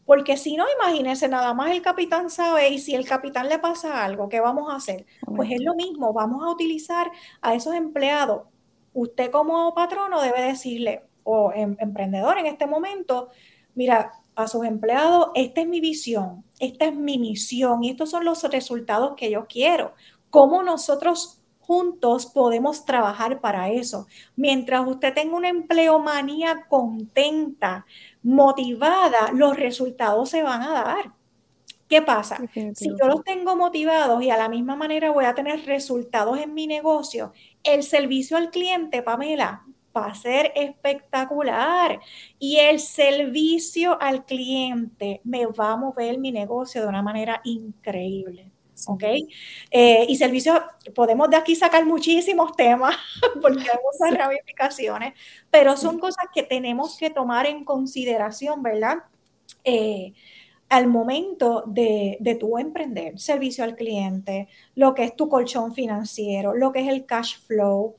Porque 0.05 0.37
si 0.37 0.55
no, 0.55 0.65
imagínese, 0.81 1.27
nada 1.27 1.53
más 1.53 1.71
el 1.71 1.81
capitán 1.81 2.29
sabe 2.29 2.69
y 2.69 2.79
si 2.79 2.95
el 2.95 3.05
capitán 3.07 3.47
le 3.47 3.59
pasa 3.59 4.03
algo, 4.03 4.27
¿qué 4.27 4.39
vamos 4.39 4.71
a 4.71 4.75
hacer? 4.75 5.05
Pues 5.35 5.51
es 5.51 5.61
lo 5.61 5.75
mismo, 5.75 6.13
vamos 6.13 6.43
a 6.43 6.49
utilizar 6.49 7.11
a 7.41 7.53
esos 7.53 7.75
empleados. 7.75 8.47
Usted 8.93 9.29
como 9.29 9.73
patrono 9.75 10.21
debe 10.21 10.41
decirle, 10.41 11.03
o 11.23 11.51
em, 11.53 11.75
emprendedor 11.79 12.39
en 12.39 12.47
este 12.47 12.65
momento, 12.65 13.29
mira, 13.75 14.13
a 14.39 14.47
sus 14.47 14.65
empleados, 14.65 15.29
esta 15.35 15.61
es 15.61 15.67
mi 15.67 15.79
visión, 15.79 16.43
esta 16.59 16.85
es 16.85 16.95
mi 16.95 17.17
misión 17.17 17.83
y 17.83 17.91
estos 17.91 18.09
son 18.09 18.25
los 18.25 18.43
resultados 18.43 19.13
que 19.15 19.31
yo 19.31 19.45
quiero. 19.47 19.93
¿Cómo 20.29 20.63
nosotros 20.63 21.41
juntos 21.59 22.25
podemos 22.25 22.85
trabajar 22.85 23.41
para 23.41 23.69
eso? 23.69 24.07
Mientras 24.35 24.87
usted 24.87 25.13
tenga 25.13 25.35
una 25.35 25.49
empleomanía 25.49 26.65
contenta, 26.67 27.85
motivada, 28.23 29.31
los 29.33 29.55
resultados 29.55 30.29
se 30.29 30.43
van 30.43 30.63
a 30.63 30.71
dar. 30.71 31.13
¿Qué 31.87 32.03
pasa? 32.03 32.37
Si 32.75 32.89
yo 33.01 33.07
los 33.07 33.23
tengo 33.23 33.55
motivados 33.55 34.21
y 34.21 34.29
a 34.29 34.37
la 34.37 34.47
misma 34.47 34.75
manera 34.75 35.09
voy 35.09 35.25
a 35.25 35.33
tener 35.33 35.65
resultados 35.65 36.37
en 36.37 36.53
mi 36.53 36.67
negocio, 36.67 37.33
el 37.63 37.81
servicio 37.81 38.37
al 38.37 38.51
cliente, 38.51 39.01
Pamela, 39.01 39.65
va 39.95 40.07
a 40.07 40.15
ser 40.15 40.51
espectacular 40.55 41.99
y 42.37 42.57
el 42.57 42.79
servicio 42.79 43.99
al 44.01 44.25
cliente 44.25 45.21
me 45.23 45.45
va 45.45 45.71
a 45.73 45.77
mover 45.77 46.17
mi 46.19 46.31
negocio 46.31 46.81
de 46.81 46.87
una 46.87 47.01
manera 47.01 47.41
increíble. 47.43 48.51
¿Ok? 48.87 49.03
Eh, 49.71 50.05
y 50.07 50.15
servicio, 50.15 50.63
podemos 50.95 51.29
de 51.29 51.35
aquí 51.35 51.53
sacar 51.53 51.85
muchísimos 51.85 52.55
temas 52.55 52.95
porque 53.41 53.63
hay 53.63 53.77
muchas 53.83 54.17
ramificaciones, 54.17 55.13
pero 55.51 55.75
son 55.75 55.99
cosas 55.99 56.25
que 56.33 56.43
tenemos 56.43 56.97
que 56.97 57.09
tomar 57.09 57.45
en 57.45 57.65
consideración, 57.65 58.63
¿verdad? 58.63 58.99
Eh, 59.65 60.13
al 60.69 60.87
momento 60.87 61.63
de, 61.67 62.17
de 62.21 62.35
tu 62.35 62.57
emprender, 62.57 63.19
servicio 63.19 63.63
al 63.63 63.75
cliente, 63.75 64.47
lo 64.75 64.93
que 64.93 65.03
es 65.03 65.15
tu 65.15 65.27
colchón 65.27 65.73
financiero, 65.73 66.53
lo 66.53 66.71
que 66.71 66.81
es 66.81 66.87
el 66.87 67.05
cash 67.05 67.39
flow, 67.47 67.95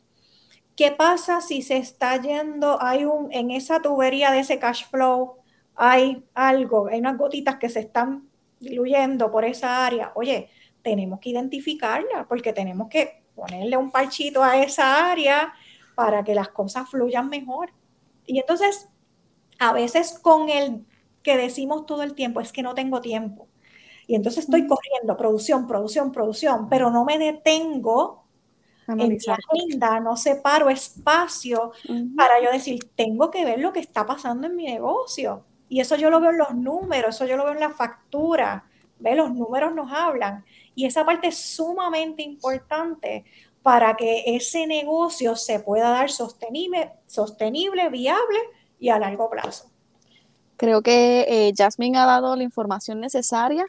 ¿Qué 0.80 0.92
pasa 0.92 1.42
si 1.42 1.60
se 1.60 1.76
está 1.76 2.16
yendo, 2.22 2.82
hay 2.82 3.04
un, 3.04 3.30
en 3.32 3.50
esa 3.50 3.82
tubería 3.82 4.30
de 4.30 4.38
ese 4.38 4.58
cash 4.58 4.86
flow, 4.88 5.34
hay 5.74 6.24
algo, 6.32 6.86
hay 6.86 7.00
unas 7.00 7.18
gotitas 7.18 7.56
que 7.56 7.68
se 7.68 7.80
están 7.80 8.30
diluyendo 8.60 9.30
por 9.30 9.44
esa 9.44 9.84
área? 9.84 10.10
Oye, 10.14 10.48
tenemos 10.80 11.20
que 11.20 11.28
identificarla 11.28 12.26
porque 12.26 12.54
tenemos 12.54 12.88
que 12.88 13.24
ponerle 13.34 13.76
un 13.76 13.90
parchito 13.90 14.42
a 14.42 14.56
esa 14.62 15.10
área 15.10 15.52
para 15.94 16.24
que 16.24 16.34
las 16.34 16.48
cosas 16.48 16.88
fluyan 16.88 17.28
mejor. 17.28 17.74
Y 18.24 18.38
entonces, 18.38 18.88
a 19.58 19.74
veces 19.74 20.18
con 20.18 20.48
el 20.48 20.86
que 21.22 21.36
decimos 21.36 21.84
todo 21.84 22.02
el 22.04 22.14
tiempo, 22.14 22.40
es 22.40 22.52
que 22.52 22.62
no 22.62 22.74
tengo 22.74 23.02
tiempo. 23.02 23.48
Y 24.06 24.14
entonces 24.14 24.44
estoy 24.44 24.66
corriendo, 24.66 25.14
producción, 25.18 25.66
producción, 25.66 26.10
producción, 26.10 26.70
pero 26.70 26.88
no 26.88 27.04
me 27.04 27.18
detengo 27.18 28.29
en 28.98 29.09
mi 29.09 29.16
agenda 29.16 30.00
no 30.00 30.16
separo 30.16 30.70
espacio 30.70 31.72
para 32.16 32.42
yo 32.42 32.50
decir, 32.50 32.90
tengo 32.94 33.31
que 33.31 33.44
ver 33.44 33.61
lo 33.61 33.72
que 33.72 33.81
está 33.81 34.07
pasando 34.07 34.46
en 34.46 34.57
mi 34.57 34.64
negocio. 34.64 35.44
Y 35.68 35.81
eso 35.81 35.96
yo 35.96 36.11
lo 36.11 36.20
veo 36.20 36.31
en 36.31 36.38
los 36.38 36.55
números, 36.55 37.14
eso 37.14 37.26
yo 37.26 37.37
lo 37.37 37.44
veo 37.44 37.55
en 37.55 37.61
la 37.61 37.70
factura. 37.70 38.64
¿Ve? 38.98 39.14
Los 39.14 39.33
números 39.33 39.74
nos 39.74 39.90
hablan. 39.92 40.44
Y 40.74 40.85
esa 40.87 41.05
parte 41.05 41.29
es 41.29 41.37
sumamente 41.37 42.22
importante 42.22 43.24
para 43.62 43.96
que 43.96 44.22
ese 44.26 44.66
negocio 44.66 45.37
se 45.37 45.61
pueda 45.61 45.90
dar 45.90 46.11
sostenible, 46.11 46.92
sostenible 47.07 47.88
viable 47.88 48.38
y 48.79 48.88
a 48.88 48.98
largo 48.98 49.29
plazo. 49.31 49.70
Creo 50.57 50.83
que 50.83 51.24
eh, 51.29 51.53
Jasmine 51.57 51.98
ha 51.98 52.07
dado 52.07 52.37
la 52.37 52.42
información 52.42 53.00
necesaria 53.00 53.66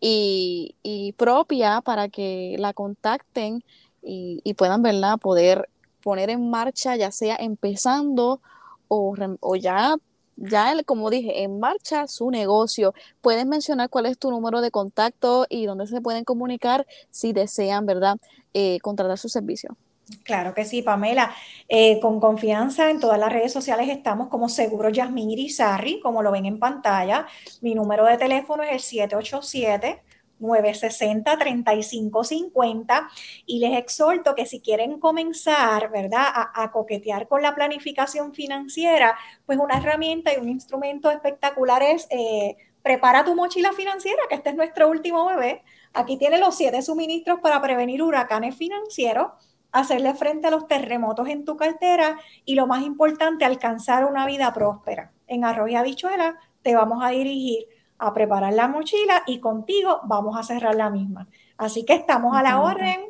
y, 0.00 0.76
y 0.82 1.12
propia 1.12 1.80
para 1.80 2.08
que 2.08 2.56
la 2.58 2.72
contacten 2.72 3.62
y, 4.02 4.54
puedan, 4.54 4.82
¿verdad? 4.82 5.18
Poder 5.18 5.68
poner 6.02 6.30
en 6.30 6.50
marcha, 6.50 6.96
ya 6.96 7.10
sea 7.10 7.36
empezando 7.36 8.40
o, 8.88 9.14
o 9.40 9.56
ya, 9.56 9.96
ya 10.36 10.74
como 10.84 11.10
dije, 11.10 11.42
en 11.42 11.60
marcha 11.60 12.06
su 12.08 12.30
negocio. 12.30 12.94
Puedes 13.20 13.46
mencionar 13.46 13.88
cuál 13.88 14.06
es 14.06 14.18
tu 14.18 14.30
número 14.30 14.60
de 14.60 14.70
contacto 14.70 15.46
y 15.48 15.66
dónde 15.66 15.86
se 15.86 16.00
pueden 16.00 16.24
comunicar 16.24 16.86
si 17.10 17.32
desean, 17.32 17.86
¿verdad? 17.86 18.16
Eh, 18.54 18.78
contratar 18.80 19.18
su 19.18 19.28
servicio. 19.28 19.76
Claro 20.24 20.52
que 20.52 20.64
sí, 20.64 20.82
Pamela. 20.82 21.32
Eh, 21.68 22.00
con 22.00 22.20
confianza 22.20 22.90
en 22.90 23.00
todas 23.00 23.18
las 23.18 23.32
redes 23.32 23.52
sociales 23.52 23.88
estamos 23.88 24.28
como 24.28 24.48
Seguro 24.48 24.88
Yasmín 24.88 25.30
Irizarri, 25.30 26.00
como 26.00 26.22
lo 26.22 26.32
ven 26.32 26.46
en 26.46 26.58
pantalla. 26.58 27.26
Mi 27.60 27.74
número 27.74 28.04
de 28.04 28.18
teléfono 28.18 28.62
es 28.62 28.72
el 28.72 28.80
787 28.80 30.02
960-3550 30.42 33.08
y 33.46 33.60
les 33.60 33.78
exhorto 33.78 34.34
que 34.34 34.46
si 34.46 34.60
quieren 34.60 34.98
comenzar, 34.98 35.90
¿verdad?, 35.90 36.26
a, 36.32 36.70
coquetear 36.72 37.28
con 37.28 37.42
la 37.42 37.54
planificación 37.54 38.34
financiera, 38.34 39.16
pues 39.46 39.58
una 39.58 39.78
herramienta 39.78 40.34
y 40.34 40.38
un 40.38 40.48
instrumento 40.48 41.10
espectacular 41.10 41.82
es 41.82 42.06
eh, 42.10 42.56
prepara 42.82 43.24
tu 43.24 43.34
mochila 43.34 43.72
financiera, 43.72 44.22
que 44.28 44.34
este 44.34 44.50
es 44.50 44.56
nuestro 44.56 44.88
último 44.88 45.26
bebé. 45.26 45.62
Aquí 45.92 46.16
tiene 46.16 46.38
los 46.38 46.56
siete 46.56 46.82
suministros 46.82 47.40
para 47.40 47.60
prevenir 47.62 48.02
huracanes 48.02 48.56
financieros, 48.56 49.32
hacerle 49.70 50.14
frente 50.14 50.48
a 50.48 50.50
los 50.50 50.66
terremotos 50.66 51.28
en 51.28 51.44
tu 51.44 51.56
cartera 51.56 52.18
y 52.44 52.54
lo 52.54 52.66
más 52.66 52.82
importante, 52.82 53.44
alcanzar 53.44 54.04
una 54.04 54.26
vida 54.26 54.52
próspera. 54.52 55.12
En 55.26 55.44
Arroz 55.44 55.70
y 55.70 55.76
Habichuela 55.76 56.38
te 56.62 56.74
vamos 56.74 57.02
a 57.02 57.10
dirigir 57.10 57.66
a 58.02 58.12
preparar 58.12 58.52
la 58.52 58.66
mochila 58.66 59.22
y 59.26 59.38
contigo 59.38 60.00
vamos 60.04 60.36
a 60.36 60.42
cerrar 60.42 60.74
la 60.74 60.90
misma. 60.90 61.28
Así 61.56 61.84
que 61.84 61.94
estamos 61.94 62.36
a 62.36 62.42
la 62.42 62.60
orden. 62.60 63.00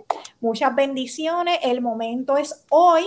Muchas 0.41 0.75
bendiciones. 0.75 1.59
El 1.63 1.81
momento 1.81 2.37
es 2.37 2.67
hoy. 2.69 3.07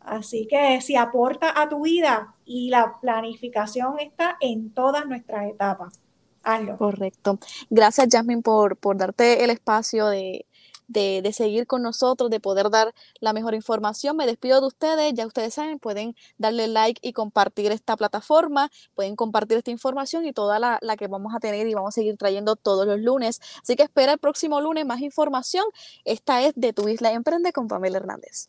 Así 0.00 0.48
que 0.50 0.80
si 0.80 0.96
aporta 0.96 1.60
a 1.60 1.68
tu 1.68 1.82
vida 1.82 2.34
y 2.44 2.70
la 2.70 2.98
planificación 3.00 4.00
está 4.00 4.36
en 4.40 4.70
todas 4.70 5.06
nuestras 5.06 5.48
etapas. 5.48 6.00
Hazlo. 6.42 6.76
Correcto. 6.76 7.38
Gracias, 7.68 8.08
Jasmine, 8.10 8.42
por, 8.42 8.76
por 8.76 8.96
darte 8.96 9.44
el 9.44 9.50
espacio 9.50 10.08
de, 10.08 10.46
de, 10.90 11.30
seguir 11.32 11.66
con 11.66 11.82
nosotros, 11.82 12.30
de 12.30 12.40
poder 12.40 12.70
dar 12.70 12.92
la 13.20 13.32
mejor 13.32 13.54
información. 13.54 14.16
Me 14.16 14.26
despido 14.26 14.60
de 14.60 14.66
ustedes, 14.66 15.14
ya 15.14 15.26
ustedes 15.26 15.54
saben, 15.54 15.78
pueden 15.78 16.16
darle 16.38 16.66
like 16.66 17.00
y 17.06 17.12
compartir 17.12 17.72
esta 17.72 17.96
plataforma, 17.96 18.70
pueden 18.94 19.16
compartir 19.16 19.58
esta 19.58 19.70
información 19.70 20.26
y 20.26 20.32
toda 20.32 20.58
la, 20.58 20.78
la 20.82 20.96
que 20.96 21.06
vamos 21.06 21.34
a 21.34 21.40
tener 21.40 21.66
y 21.66 21.74
vamos 21.74 21.90
a 21.90 21.92
seguir 21.92 22.16
trayendo 22.16 22.56
todos 22.56 22.86
los 22.86 23.00
lunes. 23.00 23.40
Así 23.62 23.76
que 23.76 23.84
espera 23.84 24.12
el 24.12 24.18
próximo 24.18 24.60
lunes 24.60 24.84
más 24.84 25.00
información. 25.00 25.64
Esta 26.04 26.42
es 26.42 26.52
de 26.56 26.72
Tu 26.72 26.88
Isla 26.88 27.12
Emprende 27.12 27.52
con 27.52 27.68
Pamela 27.68 27.98
Hernández. 27.98 28.48